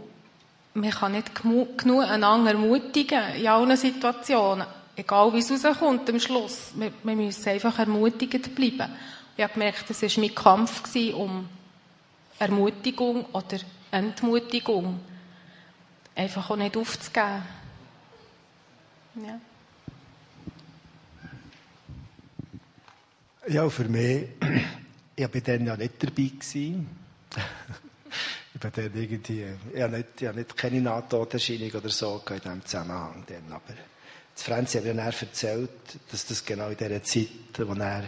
man 0.74 0.90
kann 0.90 1.10
nicht 1.10 1.34
genug 1.34 1.84
einander 1.84 2.52
ermutigen 2.52 3.34
in 3.34 3.48
allen 3.48 3.76
Situationen. 3.76 4.68
Egal 4.94 5.32
wie 5.32 5.38
es 5.38 5.64
rauskommt 5.64 6.08
am 6.08 6.20
Schluss. 6.20 6.70
Wir, 6.76 6.92
wir 7.02 7.16
müssen 7.16 7.48
einfach 7.48 7.76
ermutigend 7.80 8.54
bleiben. 8.54 8.92
Ich 9.36 9.42
habe 9.42 9.54
gemerkt, 9.54 9.90
es 9.90 10.02
war 10.02 10.22
mein 10.22 10.34
Kampf 10.36 10.84
um 11.14 11.48
Ermutigung 12.38 13.24
oder 13.32 13.58
Entmutigung. 13.90 15.00
Einfach 16.14 16.50
auch 16.50 16.56
nicht 16.56 16.76
aufzugeben. 16.76 17.42
Ja. 19.16 19.40
Ja, 23.48 23.68
für 23.70 23.84
mich, 23.84 24.28
ich 25.16 25.34
war 25.34 25.40
dann 25.40 25.66
ja 25.66 25.76
nicht 25.76 26.02
dabei. 26.02 26.12
Gewesen. 26.12 26.88
ich 28.54 28.60
bin 28.60 28.70
dann 28.74 28.94
irgendwie, 28.94 29.46
ich 29.72 29.82
habe 29.82 29.96
nicht, 29.96 30.20
ich 30.20 30.26
habe 30.26 30.38
nicht 30.38 30.56
keine 30.56 30.80
Nahtoderscheinung 30.80 31.70
oder 31.70 31.88
so 31.88 32.22
in 32.28 32.36
diesem 32.36 32.64
Zusammenhang. 32.64 33.24
Dann. 33.26 33.52
Aber 33.52 33.74
das 34.34 34.42
Franzi 34.42 34.78
hat 34.78 34.84
mir 34.84 34.94
dann 34.94 35.12
erzählt, 35.12 35.70
dass 36.10 36.26
das 36.26 36.44
genau 36.44 36.68
in 36.68 36.76
dieser 36.76 37.02
Zeit, 37.02 37.28
wo 37.56 37.72
er, 37.72 38.04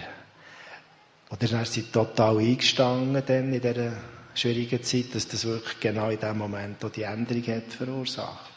oder 1.30 1.52
er 1.52 1.62
ist 1.62 1.92
total 1.92 2.38
eingestanden 2.38 3.22
dann 3.26 3.52
in 3.52 3.60
dieser 3.60 3.92
schwierigen 4.40 4.82
Zeit, 4.82 5.14
dass 5.14 5.28
das 5.28 5.44
wirklich 5.44 5.80
genau 5.80 6.10
in 6.10 6.18
dem 6.18 6.38
Moment 6.38 6.84
auch 6.84 6.90
die 6.90 7.02
Änderung 7.02 7.46
hat 7.46 7.72
verursacht. 7.72 8.50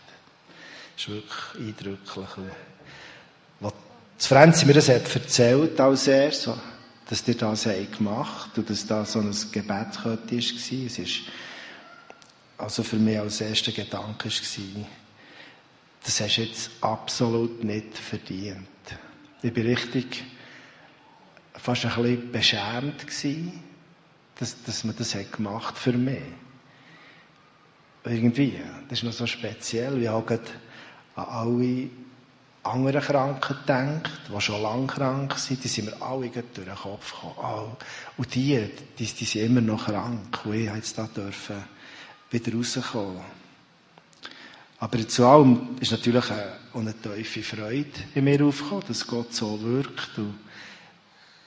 Das 0.96 1.08
ist 1.08 1.10
wirklich 1.10 1.68
eindrücklich. 1.68 2.48
Was 3.60 3.74
das 4.18 4.28
Franzi 4.28 4.66
mir 4.66 4.74
das 4.74 4.90
hat 4.90 5.14
erzählt 5.14 5.80
als 5.80 6.08
er, 6.08 6.32
so, 6.32 6.58
dass 7.10 7.28
ihr 7.28 7.36
das 7.36 7.64
gemacht 7.98 8.48
habt 8.48 8.58
und 8.58 8.70
dass 8.70 8.86
da 8.86 9.06
so 9.06 9.20
ein 9.20 9.36
Gebet 9.52 10.06
war. 10.06 10.18
Es 10.32 11.00
ist 11.00 11.22
also 12.58 12.84
für 12.84 12.96
mich 12.96 13.20
als 13.20 13.42
erster 13.42 13.72
Gedanke 13.72 14.30
war, 14.30 14.86
das 16.04 16.20
hast 16.20 16.38
du 16.38 16.42
jetzt 16.42 16.72
absolut 16.82 17.64
nicht 17.64 17.98
verdient. 17.98 18.68
Ich 19.42 19.56
war 19.56 19.64
richtig 19.64 20.24
fast 21.54 21.86
ein 21.86 21.96
bisschen 21.96 22.32
beschämt 22.32 23.00
gewesen, 23.00 23.64
dass, 24.40 24.64
dass 24.64 24.84
man 24.84 24.96
das 24.96 25.16
hat 25.16 25.32
gemacht 25.32 25.78
für 25.78 25.94
mich. 25.94 26.22
Irgendwie, 28.06 28.60
das 28.90 29.00
ist 29.00 29.04
noch 29.04 29.14
so 29.14 29.26
speziell. 29.26 30.02
Ich 30.02 30.08
habe 30.08 30.40
an 31.16 31.26
alle 31.26 31.90
anderen 32.64 33.02
Kranken 33.02 33.58
denkt, 33.68 34.10
die 34.34 34.42
schon 34.42 34.62
lange 34.62 34.88
krank 34.88 35.38
sind, 35.38 35.64
die 35.64 35.68
sind 35.68 35.86
mir 35.86 36.02
alle 36.02 36.30
durch 36.30 36.44
den 36.54 36.76
Kopf 36.76 37.14
gekommen. 37.14 37.78
Und 38.18 38.36
die, 38.36 38.70
die, 38.98 39.06
die 39.06 39.26
sind 39.26 39.46
immer 39.46 39.62
noch 39.62 39.86
krank. 39.86 40.46
Und 40.46 40.54
ich 40.54 40.66
jetzt 40.66 40.98
da 40.98 41.08
dürfen 41.08 41.64
wieder 42.32 42.54
rauskommen. 42.54 43.22
Aber 44.80 45.08
zu 45.08 45.26
allem 45.26 45.78
ist 45.80 45.92
natürlich 45.92 46.30
eine, 46.30 46.58
eine 46.74 46.94
tiefe 46.94 47.42
Freude 47.42 47.88
in 48.16 48.26
mir 48.26 48.44
aufgekommen, 48.44 48.84
dass 48.88 49.08
Gott 49.08 49.34
so 49.34 49.62
wirkt 49.62 50.18
und 50.18 50.40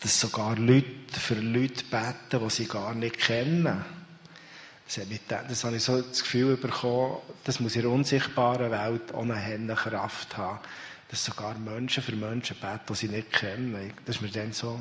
dass 0.00 0.20
sogar 0.20 0.56
Leute 0.56 0.86
für 1.18 1.34
Leute 1.34 1.84
beten, 1.84 2.44
die 2.44 2.50
sie 2.50 2.66
gar 2.66 2.94
nicht 2.94 3.18
kennen. 3.18 3.84
Das, 5.48 5.64
habe 5.64 5.76
ich 5.76 5.82
so 5.82 6.00
das 6.00 6.22
Gefühl 6.22 6.56
bekommen, 6.56 7.16
das 7.44 7.58
muss 7.58 7.74
in 7.74 7.82
der 7.82 7.90
unsichtbaren 7.90 8.70
Welt 8.70 9.12
auch 9.12 9.22
eine 9.22 9.74
Kraft 9.74 10.36
haben, 10.36 10.60
dass 11.08 11.24
sogar 11.24 11.58
Menschen 11.58 12.02
für 12.02 12.14
Menschen 12.14 12.56
beten, 12.60 12.84
die 12.88 12.94
sie 12.94 13.08
nicht 13.08 13.32
kennen. 13.32 13.92
Das 14.04 14.16
ist 14.16 14.22
mir 14.22 14.28
dann 14.28 14.52
so 14.52 14.78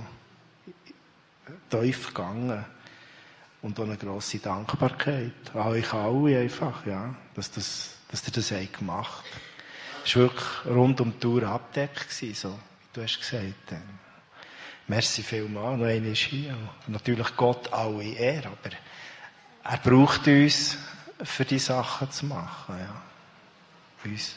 tief 1.70 2.08
gegangen. 2.08 2.66
Und 3.62 3.80
auch 3.80 3.84
eine 3.84 3.98
grosse 3.98 4.38
Dankbarkeit 4.38 5.32
an 5.56 5.68
euch 5.70 5.92
alle 5.92 6.40
einfach, 6.40 6.86
ja, 6.86 7.16
dass, 7.34 7.50
das, 7.50 7.96
dass 8.12 8.28
ihr 8.28 8.34
das 8.34 8.52
habt 8.52 8.78
gemacht 8.78 9.24
habt. 9.24 10.06
Es 10.06 10.16
war 10.16 10.24
wirklich 10.24 10.66
rund 10.68 11.02
um 11.02 11.14
die 11.14 11.20
Tour 11.20 11.44
abgedeckt, 11.44 12.12
so, 12.12 12.20
wie 12.22 12.36
du 12.94 13.02
hast 13.02 13.20
gesagt. 13.20 13.74
Merci 14.88 15.24
vielmals, 15.24 15.80
noch 15.80 15.88
einmal 15.88 16.14
hier. 16.14 16.56
Und 16.86 16.94
natürlich 16.94 17.36
Gott 17.36 17.74
alle 17.74 18.04
Ehre, 18.04 18.50
aber 18.50 18.76
er 19.64 19.78
braucht 19.78 20.28
uns, 20.28 20.78
für 21.24 21.46
die 21.46 21.60
Sachen 21.60 22.12
zu 22.12 22.26
machen, 22.26 22.78
ja. 22.78 23.02
Uns. 24.04 24.36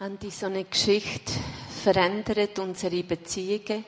Andi, 0.00 0.30
so 0.30 0.46
eine 0.46 0.64
Geschichte 0.64 1.32
verändert 1.82 2.58
unsere 2.58 3.02
Beziehungen. 3.02 3.84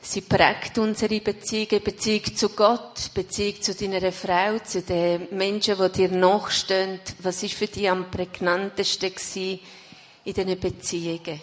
Sie 0.00 0.20
prägt 0.20 0.78
unsere 0.78 1.20
Beziehungen, 1.20 1.82
Beziehung 1.82 2.36
zu 2.36 2.50
Gott, 2.50 3.10
Beziehung 3.12 3.60
zu 3.60 3.74
deiner 3.74 4.12
Frau, 4.12 4.58
zu 4.60 4.82
den 4.82 5.28
Menschen, 5.32 5.76
die 5.78 5.92
dir 5.92 6.10
nachstehen. 6.10 7.00
Was 7.20 7.42
ist 7.42 7.54
für 7.54 7.66
dich 7.66 7.90
am 7.90 8.10
prägnantesten 8.10 9.12
in 10.24 10.34
diesen 10.34 10.60
Beziehungen? 10.60 11.40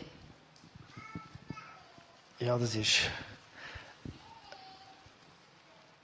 Ja, 2.39 2.57
das 2.57 2.75
ist, 2.75 3.01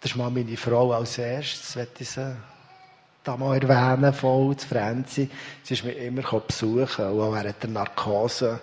das 0.02 0.12
ist 0.12 0.18
mal 0.18 0.30
meine 0.30 0.56
Frau 0.58 0.92
als 0.94 1.18
erstes, 1.18 1.76
wenn 1.76 1.88
ich 1.98 2.10
sie 2.10 2.36
da 3.24 3.38
mal 3.38 3.62
erwähnen, 3.62 4.14
voll, 4.14 4.56
zu 4.56 4.68
Franzi. 4.68 5.30
Sie 5.64 5.74
ist 5.74 5.84
mich 5.84 5.98
immer 5.98 6.40
besuchen, 6.40 7.06
auch 7.06 7.34
während 7.34 7.62
der 7.62 7.70
Narkose, 7.70 8.62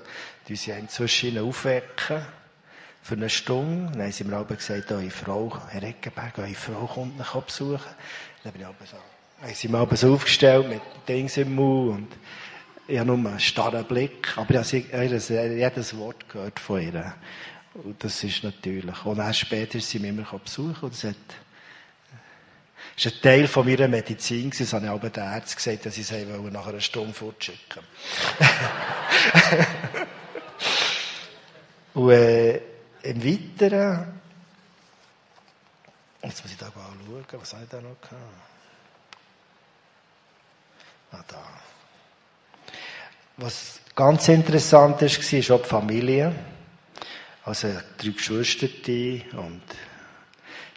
die 0.49 0.57
sie 0.57 0.71
inzwischen 0.73 1.38
aufwecken. 1.38 2.25
Für 3.06 3.14
eine 3.14 3.30
Stunde. 3.30 3.92
Dann 3.92 4.02
haben 4.02 4.10
sie 4.10 4.25
mir 4.25 4.36
aber 4.36 4.56
gesagt, 4.56 4.90
eure 4.90 5.10
Frau, 5.10 5.56
Herr 5.68 5.84
Eckenberg, 5.84 6.38
eure 6.38 6.54
Frau 6.54 6.86
kommt 6.86 7.16
mich 7.16 7.28
besuchen. 7.28 7.94
Dann 8.42 8.52
bin 8.52 8.62
ich 8.62 8.66
aber 8.66 8.84
so, 8.84 8.96
haben 9.40 9.54
sie 9.54 9.68
mir 9.68 9.78
aber 9.78 10.12
aufgestellt, 10.12 10.68
mit 10.68 10.80
Dings 11.06 11.36
im 11.36 11.54
Mund, 11.54 11.98
und 11.98 12.08
ich 12.88 12.98
habe 12.98 13.06
nur 13.06 13.30
einen 13.30 13.38
starren 13.38 13.84
Blick, 13.84 14.36
aber 14.36 14.60
ich 14.60 14.75
habe 14.92 15.54
jedes 15.54 15.96
Wort 15.96 16.28
gehört 16.28 16.58
von 16.58 16.82
ihr. 16.82 17.14
Und 17.75 18.02
das 18.02 18.25
ist 18.25 18.42
natürlich, 18.42 19.04
und 19.04 19.18
erst 19.18 19.38
später 19.38 19.78
ist 19.78 19.88
sie 19.88 20.00
mich 20.00 20.10
immer 20.10 20.25
besuchen, 20.25 20.76
und 20.80 20.92
das 20.92 21.04
hat, 21.04 21.14
das 22.96 23.06
ist 23.06 23.14
ein 23.14 23.22
Teil 23.22 23.46
von 23.46 23.68
meiner 23.68 23.86
Medizin 23.86 24.50
Das 24.50 24.72
habe 24.72 24.86
ich 24.86 24.90
aber 24.90 25.10
den 25.10 25.22
Ärzten 25.22 25.56
gesagt, 25.58 25.86
dass 25.86 25.96
ich 25.96 26.08
sie 26.08 26.26
nach 26.50 26.66
einer 26.66 26.80
Stunde 26.80 27.14
fortschicken 27.14 27.82
Und 31.94 32.10
äh, 32.10 32.60
im 33.06 33.25
Weiteren, 33.25 34.20
jetzt 36.22 36.42
muss 36.42 36.52
ich 36.52 36.58
da 36.58 36.66
mal 36.75 36.92
schauen, 37.06 37.40
was 37.40 37.52
habe 37.52 37.64
ich 37.64 37.70
da 37.70 37.80
noch 37.80 38.00
gehabt? 38.00 38.16
Ah, 41.12 41.25
da. 41.28 41.42
Was 43.36 43.80
ganz 43.94 44.28
interessant 44.28 45.02
ist, 45.02 45.32
war 45.32 45.56
auch 45.56 45.62
die 45.62 45.68
Familie. 45.68 46.35
Also 47.44 47.68
drei 47.96 48.11
Geschwister 48.11 48.66
und 49.38 49.62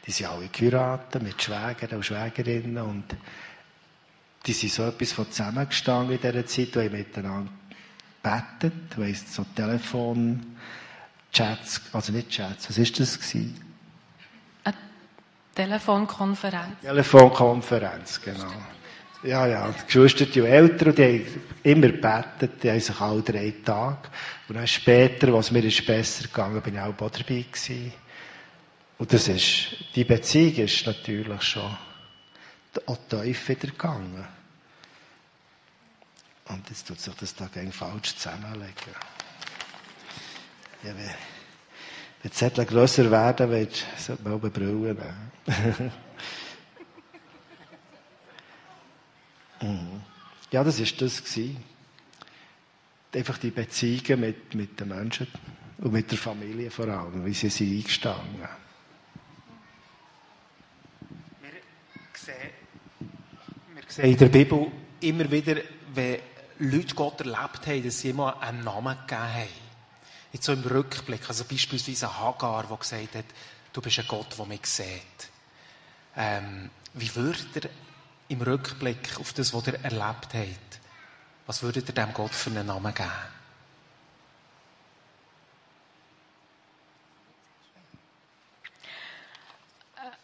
die 0.05 0.11
sind 0.11 0.29
alle 0.29 0.47
geheiratet 0.49 1.23
mit 1.23 1.41
Schwägern 1.41 1.97
und 1.97 2.05
Schwägerinnen 2.05 2.77
und 2.77 3.05
die 4.45 4.53
sind 4.53 4.71
so 4.71 4.83
etwas 4.83 5.11
von 5.11 5.31
zusammengestanden 5.31 6.15
in 6.15 6.21
dieser 6.21 6.45
Zeit, 6.45 6.75
wo 6.75 6.79
ich 6.79 6.91
miteinander 6.91 7.51
bettet, 8.21 8.97
weiss, 8.97 9.33
so 9.33 9.45
Telefon, 9.55 10.57
Chats, 11.31 11.81
also 11.93 12.11
nicht 12.11 12.29
Chats, 12.29 12.69
was 12.69 12.77
ist 12.77 12.99
das 12.99 13.17
gewesen? 13.17 13.59
Eine 14.63 14.75
Telefonkonferenz. 15.55 16.81
Telefonkonferenz, 16.81 18.21
genau. 18.21 18.51
Ja, 19.21 19.45
ja, 19.47 19.69
die 19.69 19.85
Geschwister 19.85 20.25
und 20.41 20.47
Eltern, 20.47 20.95
die 20.95 21.03
haben 21.03 21.41
immer 21.63 21.87
gebetet, 21.89 22.63
die 22.63 22.71
haben 22.71 22.79
sich 22.79 22.99
alle 23.01 23.21
drei 23.21 23.53
Tage. 23.65 24.09
Und 24.47 24.55
dann 24.55 24.67
später, 24.67 25.33
was 25.33 25.51
mir 25.51 25.63
ist 25.63 25.85
besser 25.85 26.23
gegangen, 26.23 26.61
bin 26.61 26.75
ich 26.75 26.79
auch 26.79 26.95
dabei 26.95 27.11
gewesen. 27.19 27.91
Und 28.97 29.13
das 29.13 29.27
ist, 29.27 29.75
die 29.95 30.05
Beziehung 30.05 30.55
ist 30.55 30.85
natürlich 30.85 31.41
schon 31.41 31.77
auch 32.85 32.97
tief 33.09 33.49
wieder 33.49 33.67
gegangen. 33.67 34.25
Und 36.47 36.69
jetzt 36.69 36.87
tut 36.87 36.99
sich 36.99 37.13
das 37.13 37.35
da 37.35 37.47
gegen 37.47 37.71
falsch 37.71 38.15
zusammenlegen. 38.15 38.93
Ja, 40.83 40.89
wenn, 40.89 40.97
wenn 40.97 41.13
die 42.23 42.31
Zettel 42.31 42.65
grösser 42.65 43.09
werden, 43.11 43.49
willst, 43.49 43.85
sollte 43.97 44.23
man 44.23 44.33
auch 44.33 44.41
mhm. 49.61 50.01
Ja, 50.51 50.63
das 50.63 50.79
war 50.79 50.87
das. 50.99 51.23
Einfach 53.11 53.37
die 53.39 53.51
Beziehungen 53.51 54.19
mit, 54.19 54.53
mit 54.55 54.79
den 54.79 54.87
Menschen 54.89 55.27
und 55.79 55.91
mit 55.91 56.11
der 56.11 56.17
Familie 56.17 56.69
vor 56.69 56.87
allem, 56.87 57.25
wie 57.25 57.33
sie 57.33 57.49
sind 57.49 57.77
eingestanden 57.77 58.47
sehen 63.91 64.11
in 64.11 64.17
der 64.17 64.27
Bibel 64.27 64.71
immer 65.01 65.29
wieder, 65.29 65.55
wenn 65.93 66.19
Leute 66.59 66.95
Gott 66.95 67.21
erlebt 67.21 67.67
haben, 67.67 67.83
dass 67.83 67.99
sie 67.99 68.09
immer 68.09 68.41
einen 68.41 68.63
Namen 68.63 68.95
gegeben 69.07 69.21
haben. 69.21 69.68
Jetzt 70.31 70.45
so 70.45 70.53
im 70.53 70.63
Rückblick, 70.63 71.27
also 71.27 71.43
beispielsweise 71.43 72.19
Hagar, 72.19 72.65
der 72.67 72.77
gesagt 72.77 73.15
hat, 73.15 73.25
du 73.73 73.81
bist 73.81 73.99
ein 73.99 74.05
Gott, 74.07 74.37
der 74.37 74.45
mich 74.45 74.65
sieht. 74.65 75.29
Ähm, 76.15 76.69
wie 76.93 77.15
würdet 77.15 77.55
ihr 77.55 77.69
im 78.29 78.41
Rückblick 78.41 79.19
auf 79.19 79.33
das, 79.33 79.53
was 79.53 79.67
ihr 79.67 79.79
erlebt 79.83 80.33
habt, 80.33 80.79
was 81.47 81.63
würdet 81.63 81.89
ihr 81.89 81.95
dem 81.95 82.13
Gott 82.13 82.31
für 82.31 82.51
einen 82.51 82.67
Namen 82.67 82.93
geben? 82.93 83.09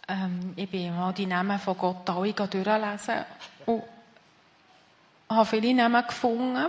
Ähm, 0.07 0.53
ich 0.55 0.69
bin 0.69 0.95
mal 0.95 1.13
die 1.13 1.25
Namen 1.25 1.59
von 1.59 1.77
Gott 1.77 2.07
alle 2.09 2.31
durchlesen 2.33 3.25
und 3.65 3.83
habe 5.29 5.45
viele 5.45 5.73
Namen 5.73 6.05
gefunden. 6.05 6.67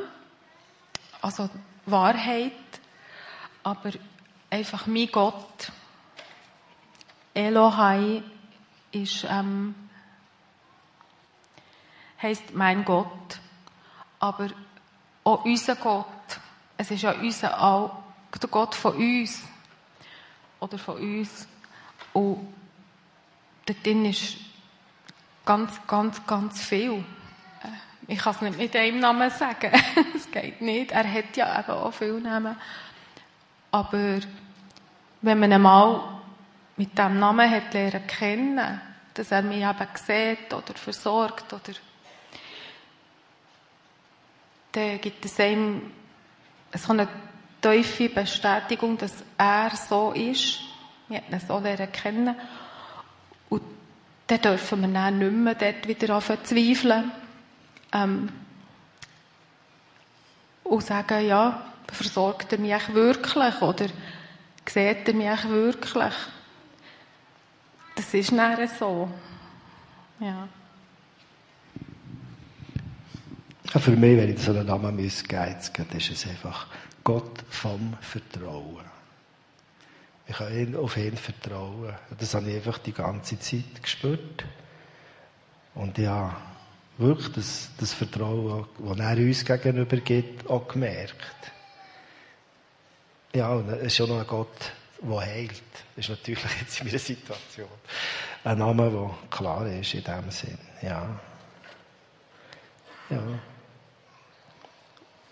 Also 1.20 1.50
Wahrheit, 1.84 2.52
aber 3.66 3.90
einfach 4.48 4.86
mein 4.86 5.08
Gott, 5.10 5.72
Elohai, 7.34 8.22
ist, 8.92 9.26
ähm, 9.28 9.74
heisst 12.22 12.54
mein 12.54 12.84
Gott, 12.84 13.40
aber 14.20 14.50
auch 15.24 15.44
unser 15.44 15.74
Gott. 15.74 16.06
Es 16.76 16.92
ist 16.92 17.02
ja 17.02 17.10
unser, 17.10 17.60
auch 17.60 18.04
der 18.40 18.48
Gott 18.48 18.76
von 18.76 18.94
uns. 18.94 19.42
Oder 20.60 20.78
von 20.78 20.98
uns. 20.98 21.48
Und 22.12 22.54
dort 23.66 23.84
drin 23.84 24.04
ist 24.04 24.36
ganz, 25.44 25.72
ganz, 25.88 26.24
ganz 26.24 26.62
viel. 26.62 26.92
Äh, 26.92 28.12
ich 28.12 28.20
kann 28.20 28.32
es 28.32 28.40
nicht 28.42 28.58
mit 28.58 28.76
einem 28.76 29.00
Namen 29.00 29.28
sagen. 29.28 29.72
Es 30.14 30.30
geht 30.30 30.60
nicht. 30.60 30.92
Er 30.92 31.12
hat 31.12 31.36
ja 31.36 31.58
eben 31.58 31.70
auch 31.72 31.92
viele 31.92 32.20
Namen. 32.20 32.56
Aber 33.76 34.20
wenn 35.20 35.38
man 35.38 35.52
einmal 35.52 36.00
mit 36.78 36.96
diesem 36.96 37.18
Namen 37.18 37.50
hat 37.50 37.74
lernen 37.74 38.06
kennen, 38.06 38.80
dass 39.12 39.30
er 39.30 39.42
mich 39.42 39.62
eben 39.62 39.88
sieht 39.94 40.54
oder 40.54 40.72
versorgt 40.74 41.52
oder 41.52 41.74
dann 44.72 44.98
gibt 44.98 45.22
es 45.26 45.38
einem 45.38 45.92
so 46.72 46.92
eine 46.92 47.06
tiefe 47.60 48.08
Bestätigung, 48.08 48.96
dass 48.96 49.12
er 49.36 49.70
so 49.76 50.12
ist. 50.12 50.60
Wir 51.08 51.18
haben 51.18 51.34
ihn 51.34 51.40
so 51.46 51.58
lernen 51.58 51.92
kennen. 51.92 52.34
Und 53.50 53.62
dann 54.26 54.40
dürfen 54.40 54.80
wir 54.80 54.88
dann 54.88 55.18
nicht 55.18 55.32
mehr 55.32 55.54
dort 55.54 55.86
wieder 55.86 56.14
anfangen 56.14 56.44
zu 56.46 56.54
zweifeln. 56.54 57.12
Ähm, 57.92 58.28
und 60.64 60.82
sagen, 60.82 61.26
ja, 61.26 61.62
versorgt 61.92 62.52
er 62.52 62.58
mich 62.58 62.94
wirklich? 62.94 63.62
Oder 63.62 63.86
Seht 64.68 65.08
ihr 65.08 65.14
mich 65.14 65.48
wirklich? 65.48 66.14
Das 67.94 68.12
ist 68.12 68.32
näher 68.32 68.68
so. 68.78 69.08
Ja. 70.20 70.48
Für 73.78 73.90
mich, 73.92 74.16
wenn 74.16 74.34
ich 74.34 74.40
so 74.40 74.52
einen 74.52 74.66
Namen 74.66 74.96
müsste, 74.96 75.28
geben, 75.28 75.90
ist 75.96 76.10
es 76.10 76.26
einfach 76.26 76.66
Gott 77.04 77.44
vom 77.48 77.96
Vertrauen. 78.00 78.84
Ich 80.26 80.36
kann 80.36 80.76
auf 80.76 80.96
ihn 80.96 81.16
vertrauen. 81.16 81.94
Das 82.18 82.34
habe 82.34 82.50
ich 82.50 82.56
einfach 82.56 82.78
die 82.78 82.92
ganze 82.92 83.38
Zeit 83.38 83.82
gespürt. 83.82 84.44
Und 85.74 85.98
ja, 85.98 86.36
wirklich 86.98 87.32
das, 87.32 87.70
das 87.78 87.92
Vertrauen, 87.92 88.66
das 88.78 88.98
er 88.98 89.16
uns 89.18 89.44
gegenüber 89.44 89.96
gibt, 89.98 90.50
auch 90.50 90.66
gemerkt. 90.66 91.52
Ja, 93.34 93.50
und 93.50 93.68
es 93.68 93.82
ist 93.82 93.96
schon 93.96 94.08
noch 94.08 94.20
ein 94.20 94.26
Gott, 94.26 94.72
der 95.02 95.20
heilt. 95.20 95.62
Das 95.94 96.04
ist 96.04 96.10
natürlich 96.10 96.44
jetzt 96.60 96.80
in 96.80 96.86
meiner 96.86 96.98
Situation 96.98 97.68
ein 98.44 98.58
Name, 98.58 98.90
der 98.90 99.28
klar 99.30 99.66
ist 99.66 99.94
in 99.94 100.04
dem 100.04 100.30
Sinn. 100.30 100.58
Ja. 100.80 101.18
Ja. 103.10 103.22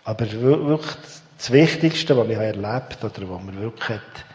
Aber 0.03 0.31
wirklich 0.31 0.95
das 1.37 1.51
Wichtigste, 1.51 2.17
was 2.17 2.27
ich 2.27 2.35
erlebt 2.35 3.01
habe, 3.01 3.07
oder 3.07 3.29
was 3.29 3.43
mir 3.43 3.55
wirklich 3.55 3.89
hat, 3.89 4.25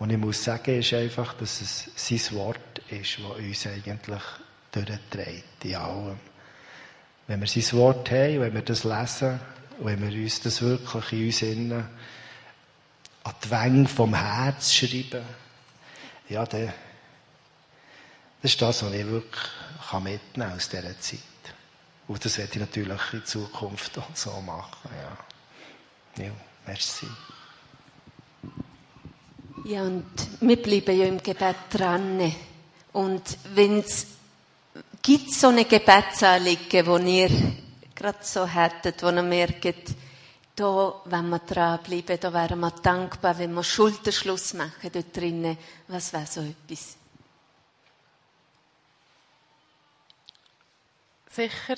und 0.00 0.10
ich 0.10 0.18
muss 0.18 0.42
sagen, 0.42 0.78
ist 0.78 0.94
einfach, 0.94 1.34
dass 1.34 1.60
es 1.60 1.90
sein 1.94 2.36
Wort 2.38 2.80
ist, 2.88 3.18
das 3.18 3.38
uns 3.38 3.66
eigentlich 3.66 4.22
durchträgt, 4.72 5.64
in 5.64 5.76
allem. 5.76 6.18
Wenn 7.26 7.40
wir 7.40 7.46
sein 7.46 7.78
Wort 7.78 8.10
haben, 8.10 8.40
wenn 8.40 8.54
wir 8.54 8.62
das 8.62 8.84
lesen, 8.84 9.38
wenn 9.78 10.00
wir 10.00 10.22
uns 10.22 10.40
das 10.40 10.62
wirklich 10.62 11.12
in 11.12 11.26
uns 11.26 11.42
innen 11.42 11.88
an 13.24 13.34
die 13.44 13.50
Wänge 13.50 13.88
vom 13.88 14.14
Herz 14.14 14.72
schreiben, 14.72 15.24
ja, 16.28 16.44
dann, 16.46 16.72
das 18.42 18.52
ist 18.52 18.62
das, 18.62 18.82
was 18.82 18.92
ich 18.92 19.06
wirklich 19.06 19.42
mitnehmen 19.92 20.20
kann 20.34 20.52
aus 20.52 20.68
dieser 20.68 21.00
Zeit. 21.00 21.20
Und 22.06 22.24
das 22.24 22.38
werde 22.38 22.52
ich 22.54 22.60
natürlich 22.60 23.12
in 23.12 23.24
Zukunft 23.24 23.98
auch 23.98 24.14
so 24.14 24.40
machen, 24.40 24.90
ja. 26.16 26.24
Ja, 26.24 26.30
merci. 26.66 27.06
Ja, 29.64 29.82
und 29.82 30.06
wir 30.40 30.60
bleiben 30.60 30.98
ja 30.98 31.06
im 31.06 31.22
Gebet 31.22 31.56
dran. 31.70 32.34
Und 32.92 33.38
wenn 33.54 33.80
es 33.80 34.06
gibt 35.02 35.32
so 35.32 35.48
eine 35.48 35.64
Gebetsanliegen, 35.64 36.86
wo 36.86 36.96
ihr 36.98 37.30
gerade 37.94 38.18
so 38.22 38.46
hättet, 38.46 39.02
wo 39.02 39.10
ihr 39.10 39.22
merkt, 39.22 39.94
da, 40.60 41.00
wenn 41.06 41.30
wir 41.30 41.38
dranbleiben, 41.38 42.20
da 42.20 42.32
wären 42.32 42.60
wir 42.60 42.70
dankbar, 42.70 43.38
wenn 43.38 43.54
wir 43.54 43.64
Schulterschluss 43.64 44.52
machen 44.52 44.90
dort 44.92 45.16
drinnen. 45.16 45.56
Was 45.88 46.12
wäre 46.12 46.26
so 46.26 46.42
etwas? 46.42 46.96
Sicher 51.30 51.76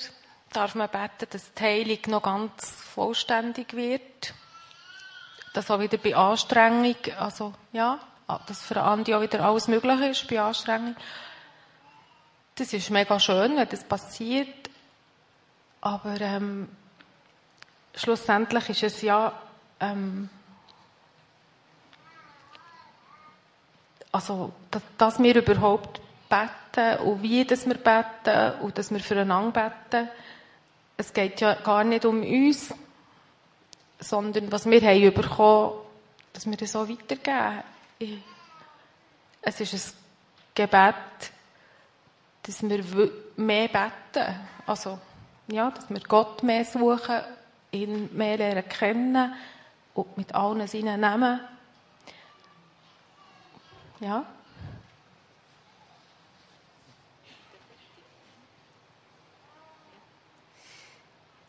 darf 0.52 0.74
man 0.74 0.88
beten, 0.88 1.28
dass 1.30 1.52
die 1.54 1.62
Heilung 1.62 1.98
noch 2.08 2.22
ganz 2.22 2.70
vollständig 2.70 3.72
wird. 3.74 4.34
Dass 5.54 5.70
auch 5.70 5.78
wieder 5.78 5.98
bei 5.98 6.16
Anstrengung, 6.16 6.96
also, 7.18 7.54
ja, 7.72 8.00
dass 8.46 8.62
für 8.62 8.82
Andi 8.82 9.14
auch 9.14 9.20
wieder 9.20 9.44
alles 9.44 9.68
möglich 9.68 10.00
ist 10.00 10.28
bei 10.28 10.40
Anstrengung. 10.40 10.96
Das 12.56 12.72
ist 12.72 12.90
mega 12.90 13.20
schön, 13.20 13.56
wenn 13.56 13.68
das 13.68 13.84
passiert. 13.84 14.70
Aber, 15.80 16.20
ähm, 16.20 16.68
schlussendlich 17.94 18.70
ist 18.70 18.82
es 18.82 19.02
ja, 19.02 19.32
ähm, 19.80 20.28
also, 24.10 24.52
dass, 24.70 24.82
dass, 24.98 25.22
wir 25.22 25.36
überhaupt 25.36 26.00
beten 26.28 27.00
und 27.02 27.22
wie 27.22 27.44
dass 27.44 27.66
wir 27.66 27.74
beten 27.74 28.60
und 28.60 28.76
dass 28.76 28.90
wir 28.90 29.00
füreinander 29.00 29.72
beten. 29.90 30.08
Es 30.96 31.12
geht 31.12 31.40
ja 31.40 31.54
gar 31.54 31.84
nicht 31.84 32.04
um 32.04 32.22
uns, 32.22 32.74
sondern 33.98 34.52
was 34.52 34.66
wir 34.66 34.80
haben 34.82 35.14
bekommen, 35.14 35.78
dass 36.32 36.46
wir 36.46 36.56
das 36.56 36.72
so 36.72 36.88
weitergeben. 36.88 37.62
Es 39.40 39.60
ist 39.60 39.74
ein 39.74 39.98
Gebet, 40.54 40.94
dass 42.42 42.62
wir 42.62 43.10
mehr 43.36 43.68
beten. 43.68 44.40
Also, 44.66 44.98
ja, 45.48 45.70
dass 45.70 45.88
wir 45.88 46.00
Gott 46.00 46.42
mehr 46.42 46.64
suchen 46.64 47.20
ihn 47.72 48.14
mehr 48.16 48.36
lernen 48.36 48.68
kennen 48.68 49.34
und 49.94 50.16
mit 50.16 50.34
allen 50.34 50.66
seinen 50.68 51.00
Namen. 51.00 51.40
Ja. 54.00 54.24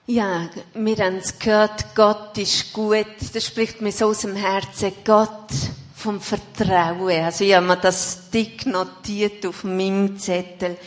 Ja, 0.05 0.49
wir 0.73 0.97
haben 0.97 1.15
es 1.15 1.39
gehört, 1.39 1.95
Gott 1.95 2.37
ist 2.37 2.73
gut. 2.73 3.07
Das 3.33 3.45
spricht 3.45 3.81
mir 3.81 3.93
so 3.93 4.07
aus 4.07 4.19
dem 4.19 4.35
Herzen. 4.35 4.91
Gott 5.05 5.49
vom 5.95 6.19
Vertrauen. 6.19 7.23
Also 7.23 7.45
ich 7.45 7.55
habe 7.55 7.65
mir 7.65 7.77
das 7.77 8.29
dick 8.29 8.65
notiert 8.65 9.45
auf 9.45 9.63
meinem 9.63 10.19
Zettel. 10.19 10.77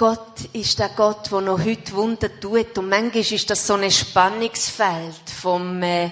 Gott 0.00 0.46
ist 0.54 0.78
der 0.78 0.88
Gott, 0.88 1.30
der 1.30 1.42
noch 1.42 1.62
heute 1.62 1.92
Wunder 1.92 2.30
tut. 2.40 2.78
Und 2.78 2.88
manchmal 2.88 3.20
ist 3.20 3.50
das 3.50 3.66
so 3.66 3.74
ein 3.74 3.90
Spannungsfeld 3.90 5.28
vom 5.42 5.82
äh, 5.82 6.10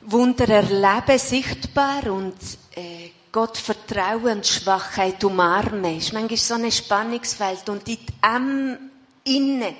Wunder 0.00 0.48
erleben 0.48 1.20
sichtbar 1.20 2.04
und 2.10 2.34
äh, 2.74 3.10
Gott 3.30 3.58
vertrauen 3.58 4.38
und 4.38 4.46
Schwachheit 4.48 5.22
umarmen. 5.22 5.98
Ist 5.98 6.12
manchmal 6.12 6.36
so 6.36 6.54
ein 6.54 6.72
Spannungsfeld. 6.72 7.68
Und 7.68 7.86
in 7.86 7.98
dem 8.24 8.90
Innen 9.22 9.76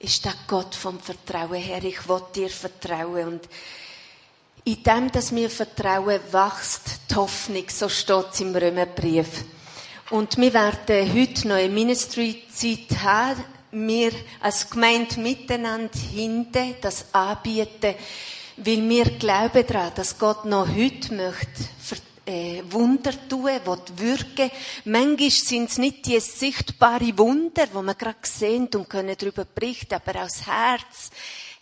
ist 0.00 0.24
der 0.24 0.34
Gott 0.48 0.74
vom 0.74 0.98
Vertrauen 0.98 1.62
her. 1.62 1.84
Ich 1.84 2.08
will 2.08 2.22
dir 2.34 2.50
vertrauen. 2.50 3.28
Und 3.28 3.48
in 4.64 4.82
dem, 4.82 5.12
dass 5.12 5.32
wir 5.32 5.50
vertrauen, 5.50 6.18
wächst 6.32 6.82
die 7.08 7.14
Hoffnung. 7.14 7.64
So 7.68 7.88
steht 7.88 8.26
es 8.32 8.40
im 8.40 8.56
Römerbrief. 8.56 9.44
Und 10.10 10.36
wir 10.36 10.52
werden 10.52 11.14
heute 11.14 11.48
noch 11.48 11.56
eine 11.56 11.68
Ministry-Zeit 11.68 12.98
haben. 13.02 13.44
Wir 13.70 14.12
als 14.40 14.68
Gemeinde 14.68 15.20
miteinander 15.20 15.98
hinten 15.98 16.74
das 16.80 17.06
anbieten, 17.12 17.94
weil 18.58 18.88
wir 18.88 19.04
glauben 19.18 19.66
daran, 19.66 19.92
dass 19.94 20.18
Gott 20.18 20.44
noch 20.44 20.68
heute 20.68 21.14
möchte 21.14 21.64
äh, 22.26 22.62
Wunder 22.70 23.12
tun, 23.28 23.44
will 23.44 23.78
wirken. 23.96 24.50
Manchmal 24.84 25.30
sind 25.30 25.70
es 25.70 25.78
nicht 25.78 26.06
die 26.06 26.20
sichtbaren 26.20 27.18
Wunder, 27.18 27.66
wo 27.72 27.82
wir 27.82 27.94
gerade 27.94 28.18
sehen 28.22 28.68
und 28.74 28.88
können 28.88 29.16
darüber 29.18 29.44
berichten, 29.44 29.94
aber 29.94 30.22
aus 30.22 30.46
Herz 30.46 31.10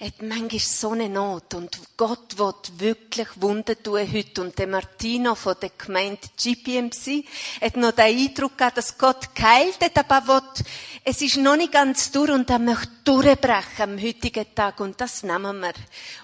hat 0.01 0.23
manchmal 0.23 0.59
so 0.61 0.93
eine 0.93 1.11
Not 1.11 1.53
und 1.53 1.79
Gott 1.99 2.39
wird 2.39 2.81
wirklich 2.81 3.29
Wunder 3.37 3.81
tun 3.81 4.11
heute. 4.11 4.41
Und 4.41 4.59
der 4.59 4.67
Martino 4.67 5.35
von 5.35 5.55
der 5.61 5.71
Gemeinde 5.77 6.27
GPMC 6.43 7.27
hat 7.61 7.77
noch 7.77 7.93
den 7.93 8.17
Eindruck 8.17 8.57
gehabt, 8.57 8.79
dass 8.79 8.97
Gott 8.97 9.35
geheilt 9.35 9.79
hat, 9.83 9.99
aber 9.99 10.27
will, 10.27 10.65
es 11.05 11.21
ist 11.21 11.37
noch 11.37 11.57
nicht 11.57 11.73
ganz 11.73 12.11
durch 12.11 12.31
und 12.31 12.49
er 12.49 12.59
möchte 12.59 12.89
durchbrechen 13.05 13.83
am 13.83 14.01
heutigen 14.01 14.55
Tag 14.55 14.81
und 14.81 14.99
das 15.01 15.23
nehmen 15.23 15.61
wir. 15.61 15.75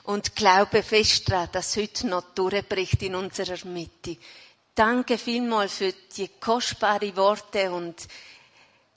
Und 0.04 0.34
glaube 0.34 0.82
fest 0.82 1.30
daran, 1.30 1.50
dass 1.52 1.76
heute 1.76 2.06
noch 2.06 2.34
durchbricht 2.34 3.02
in 3.02 3.14
unserer 3.14 3.62
Mitte. 3.66 4.16
Danke 4.74 5.18
vielmals 5.18 5.74
für 5.74 5.92
die 6.16 6.28
kostbaren 6.40 7.14
Worte 7.16 7.70
und 7.70 7.96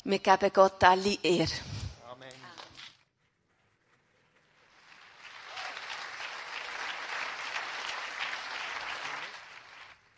wir 0.06 0.20
geben 0.20 0.52
Gott 0.54 0.82
alle 0.84 1.18
Ehre. 1.22 1.52